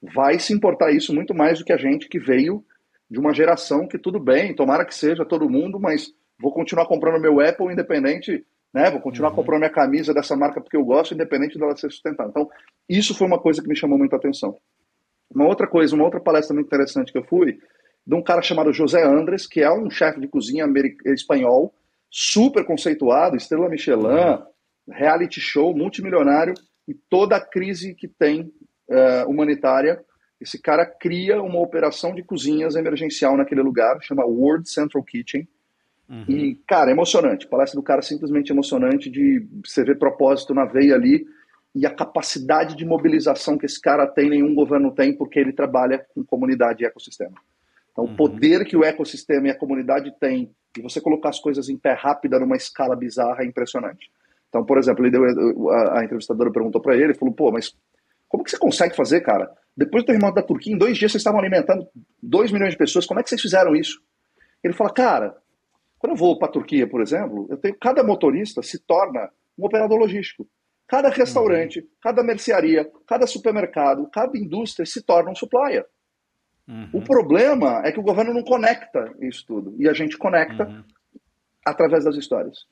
vai 0.02 0.38
se 0.38 0.52
importar 0.52 0.92
isso 0.92 1.14
muito 1.14 1.34
mais 1.34 1.58
do 1.58 1.64
que 1.64 1.72
a 1.72 1.76
gente 1.76 2.08
que 2.08 2.18
veio 2.18 2.64
de 3.10 3.18
uma 3.18 3.34
geração 3.34 3.88
que 3.88 3.98
tudo 3.98 4.20
bem, 4.20 4.54
tomara 4.54 4.84
que 4.84 4.94
seja 4.94 5.24
todo 5.24 5.50
mundo, 5.50 5.80
mas 5.80 6.14
vou 6.38 6.52
continuar 6.52 6.86
comprando 6.86 7.20
meu 7.20 7.40
Apple 7.40 7.72
independente, 7.72 8.44
né? 8.72 8.90
Vou 8.90 9.00
continuar 9.00 9.30
uhum. 9.30 9.36
comprando 9.36 9.60
minha 9.60 9.72
camisa 9.72 10.14
dessa 10.14 10.36
marca 10.36 10.60
porque 10.60 10.76
eu 10.76 10.84
gosto, 10.84 11.14
independente 11.14 11.58
dela 11.58 11.76
ser 11.76 11.90
sustentável. 11.90 12.30
Então, 12.30 12.48
isso 12.88 13.14
foi 13.14 13.26
uma 13.26 13.38
coisa 13.38 13.62
que 13.62 13.68
me 13.68 13.76
chamou 13.76 13.98
muita 13.98 14.16
atenção. 14.16 14.56
Uma 15.34 15.46
outra 15.46 15.66
coisa, 15.66 15.94
uma 15.94 16.04
outra 16.04 16.20
palestra 16.20 16.54
muito 16.54 16.66
interessante 16.66 17.12
que 17.12 17.18
eu 17.18 17.24
fui, 17.24 17.58
de 18.06 18.14
um 18.14 18.22
cara 18.22 18.42
chamado 18.42 18.72
José 18.72 19.02
Andres, 19.02 19.46
que 19.46 19.62
é 19.62 19.70
um 19.70 19.88
chefe 19.90 20.20
de 20.20 20.28
cozinha 20.28 20.66
espanhol, 21.06 21.72
super 22.10 22.64
conceituado, 22.64 23.36
estrela 23.36 23.68
Michelin, 23.68 24.42
reality 24.88 25.40
show, 25.40 25.76
multimilionário, 25.76 26.54
e 26.88 26.94
toda 26.94 27.36
a 27.36 27.40
crise 27.40 27.94
que 27.94 28.08
tem 28.08 28.52
uh, 28.88 29.30
humanitária 29.30 30.04
esse 30.40 30.58
cara 30.58 30.86
cria 30.86 31.42
uma 31.42 31.60
operação 31.60 32.14
de 32.14 32.22
cozinhas 32.22 32.74
emergencial 32.74 33.36
naquele 33.36 33.60
lugar, 33.60 33.98
chama 34.00 34.24
World 34.24 34.68
Central 34.70 35.04
Kitchen. 35.04 35.46
Uhum. 36.10 36.24
E, 36.28 36.54
cara, 36.66 36.90
é 36.90 36.92
emocionante. 36.92 37.46
A 37.46 37.48
palestra 37.48 37.80
do 37.80 37.84
cara 37.84 38.02
simplesmente 38.02 38.50
emocionante 38.50 39.08
de 39.08 39.46
você 39.64 39.84
ver 39.84 39.96
propósito 39.96 40.52
na 40.52 40.64
veia 40.64 40.96
ali 40.96 41.24
e 41.72 41.86
a 41.86 41.94
capacidade 41.94 42.76
de 42.76 42.84
mobilização 42.84 43.56
que 43.56 43.64
esse 43.64 43.80
cara 43.80 44.08
tem, 44.08 44.28
nenhum 44.28 44.52
governo 44.52 44.92
tem, 44.92 45.16
porque 45.16 45.38
ele 45.38 45.52
trabalha 45.52 46.04
com 46.12 46.24
comunidade 46.24 46.82
e 46.82 46.86
ecossistema. 46.86 47.36
Então, 47.92 48.04
uhum. 48.04 48.12
o 48.12 48.16
poder 48.16 48.64
que 48.64 48.76
o 48.76 48.84
ecossistema 48.84 49.46
e 49.46 49.50
a 49.50 49.56
comunidade 49.56 50.12
têm 50.18 50.50
de 50.74 50.82
você 50.82 51.00
colocar 51.00 51.28
as 51.28 51.38
coisas 51.38 51.68
em 51.68 51.76
pé 51.76 51.92
rápida 51.92 52.40
numa 52.40 52.56
escala 52.56 52.96
bizarra 52.96 53.42
é 53.42 53.46
impressionante. 53.46 54.10
Então, 54.48 54.64
por 54.64 54.78
exemplo, 54.78 55.04
ele 55.04 55.12
deu, 55.12 55.70
a, 55.70 56.00
a 56.00 56.04
entrevistadora 56.04 56.50
perguntou 56.50 56.80
para 56.80 56.94
ele, 56.94 57.04
ele 57.04 57.14
falou, 57.14 57.32
pô, 57.32 57.52
mas 57.52 57.72
como 58.28 58.42
que 58.42 58.50
você 58.50 58.58
consegue 58.58 58.96
fazer, 58.96 59.20
cara? 59.20 59.50
Depois 59.76 60.02
do 60.02 60.06
terremoto 60.06 60.34
da 60.34 60.42
Turquia, 60.42 60.74
em 60.74 60.78
dois 60.78 60.98
dias 60.98 61.12
vocês 61.12 61.20
estavam 61.20 61.40
alimentando 61.40 61.86
2 62.20 62.50
milhões 62.50 62.72
de 62.72 62.78
pessoas. 62.78 63.06
Como 63.06 63.20
é 63.20 63.22
que 63.22 63.28
vocês 63.28 63.40
fizeram 63.40 63.74
isso? 63.76 64.00
Ele 64.62 64.74
fala, 64.74 64.90
cara, 64.90 65.36
quando 66.00 66.12
eu 66.12 66.16
vou 66.16 66.36
para 66.36 66.48
a 66.48 66.50
Turquia, 66.50 66.88
por 66.88 67.00
exemplo, 67.00 67.46
eu 67.48 67.56
tenho 67.56 67.76
cada 67.78 68.02
motorista 68.02 68.62
se 68.62 68.80
torna 68.80 69.30
um 69.56 69.64
operador 69.64 69.98
logístico. 69.98 70.48
Cada 70.88 71.08
restaurante, 71.08 71.78
uhum. 71.78 71.86
cada 72.02 72.24
mercearia, 72.24 72.90
cada 73.06 73.24
supermercado, 73.24 74.08
cada 74.12 74.36
indústria 74.36 74.84
se 74.84 75.00
torna 75.02 75.30
um 75.30 75.36
supplier. 75.36 75.86
Uhum. 76.66 76.88
O 76.94 77.02
problema 77.02 77.82
é 77.84 77.92
que 77.92 78.00
o 78.00 78.02
governo 78.02 78.34
não 78.34 78.42
conecta 78.42 79.14
isso 79.20 79.46
tudo. 79.46 79.76
E 79.78 79.88
a 79.88 79.92
gente 79.92 80.18
conecta 80.18 80.66
uhum. 80.66 80.82
através 81.64 82.04
das 82.04 82.16
histórias. 82.16 82.66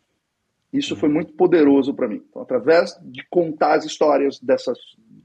Isso 0.73 0.97
foi 0.97 1.09
uhum. 1.09 1.15
muito 1.17 1.35
poderoso 1.35 1.95
para 1.95 2.09
mim. 2.09 2.25
Então, 2.29 2.43
através 2.43 2.99
de 3.03 3.25
contar 3.31 3.75
as 3.75 3.85
histórias 3.85 4.41
dessas, 4.41 4.79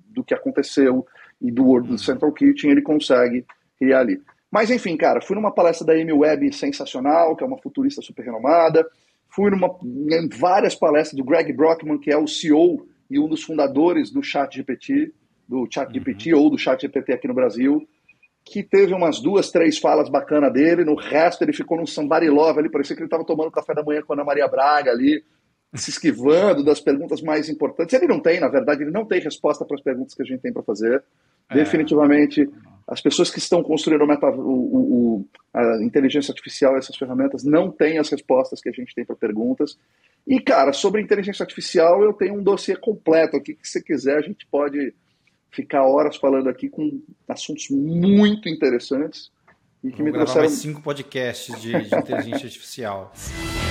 do 0.10 0.24
que 0.24 0.36
aconteceu, 0.36 1.08
e 1.44 1.52
do 1.52 1.66
World 1.66 1.90
do 1.90 1.98
Central 1.98 2.32
Kitchen 2.32 2.72
ele 2.72 2.82
consegue 2.82 3.46
criar 3.78 4.00
ali. 4.00 4.22
Mas 4.54 4.70
enfim, 4.70 4.96
cara, 4.96 5.20
fui 5.20 5.36
numa 5.36 5.52
palestra 5.52 5.88
da 5.88 5.94
Amy 5.94 6.14
Webb 6.14 6.54
sensacional, 6.54 7.36
que 7.36 7.44
é 7.44 7.48
uma 7.48 7.58
futurista 7.58 8.04
super 8.04 8.24
renomada. 8.24 8.88
Fui 9.28 9.50
numa, 9.50 9.76
em 9.84 10.30
várias 10.30 10.76
palestras 10.76 11.18
do 11.18 11.26
Greg 11.26 11.52
Brockman, 11.52 11.98
que 11.98 12.12
é 12.12 12.18
o 12.18 12.28
CEO 12.28 12.86
e 13.10 13.20
um 13.20 13.28
dos 13.28 13.42
fundadores 13.42 14.12
do 14.12 14.22
ChatGPT, 14.22 15.12
do 15.50 15.68
ChatGPT 15.68 16.36
uhum. 16.36 16.42
ou 16.44 16.50
do 16.52 16.58
ChatGPT 16.60 17.14
aqui 17.14 17.28
no 17.28 17.34
Brasil, 17.34 17.82
que 18.46 18.62
teve 18.62 18.94
umas 18.94 19.20
duas, 19.20 19.50
três 19.50 19.80
falas 19.80 20.08
bacanas 20.08 20.54
dele. 20.54 20.86
No 20.86 20.94
resto, 20.94 21.44
ele 21.44 21.52
ficou 21.52 21.76
num 21.76 21.88
somebody 21.88 22.30
love 22.30 22.60
ali, 22.60 22.70
parecia 22.70 22.96
que 22.96 23.02
ele 23.02 23.08
estava 23.08 23.26
tomando 23.26 23.50
café 23.50 23.74
da 23.74 23.82
manhã 23.82 24.04
com 24.04 24.14
a 24.14 24.16
Ana 24.16 24.24
Maria 24.24 24.48
Braga 24.48 24.92
ali, 24.92 25.24
se 25.74 25.90
esquivando 25.90 26.64
das 26.64 26.80
perguntas 26.80 27.24
mais 27.24 27.50
importantes. 27.50 27.92
Ele 27.96 28.06
não 28.06 28.20
tem, 28.20 28.40
na 28.40 28.50
verdade, 28.50 28.84
ele 28.84 28.92
não 28.92 29.04
tem 29.04 29.20
resposta 29.20 29.66
para 29.66 29.78
as 29.78 29.82
perguntas 29.82 30.14
que 30.14 30.22
a 30.22 30.26
gente 30.26 30.42
tem 30.42 30.54
para 30.54 30.62
fazer. 30.62 31.04
É. 31.54 31.64
Definitivamente, 31.64 32.50
as 32.88 33.02
pessoas 33.02 33.32
que 33.32 33.40
estão 33.40 33.64
construindo 33.64 34.04
o, 34.04 34.08
meta, 34.08 34.28
o, 34.28 35.22
o, 35.22 35.28
a 35.54 35.84
inteligência 35.84 36.32
artificial, 36.32 36.78
essas 36.78 36.96
ferramentas, 36.96 37.44
não 37.44 37.72
têm 37.72 37.98
as 37.98 38.10
respostas 38.10 38.62
que 38.62 38.70
a 38.70 38.74
gente 38.74 38.94
tem 38.94 39.06
para 39.06 39.16
perguntas. 39.16 39.78
E, 40.28 40.40
cara, 40.40 40.74
sobre 40.74 41.02
inteligência 41.02 41.44
artificial, 41.44 42.04
eu 42.04 42.14
tenho 42.14 42.36
um 42.36 42.44
dossiê 42.44 42.76
completo 42.76 43.38
aqui 43.38 43.54
que, 43.54 43.68
se 43.68 43.84
quiser, 43.84 44.18
a 44.18 44.22
gente 44.22 44.46
pode 44.48 44.94
ficar 45.52 45.84
horas 45.84 46.18
falando 46.18 46.50
aqui 46.50 46.68
com 46.68 47.02
assuntos 47.28 47.70
muito 47.70 48.50
interessantes 48.50 49.32
e 49.84 49.92
que 49.92 49.98
Vamos 49.98 50.06
me 50.06 50.12
trouxeram. 50.14 50.42
Mais 50.42 50.54
cinco 50.54 50.82
podcasts 50.82 51.62
de, 51.62 51.72
de 51.72 51.96
inteligência 51.96 52.46
artificial. 52.46 53.14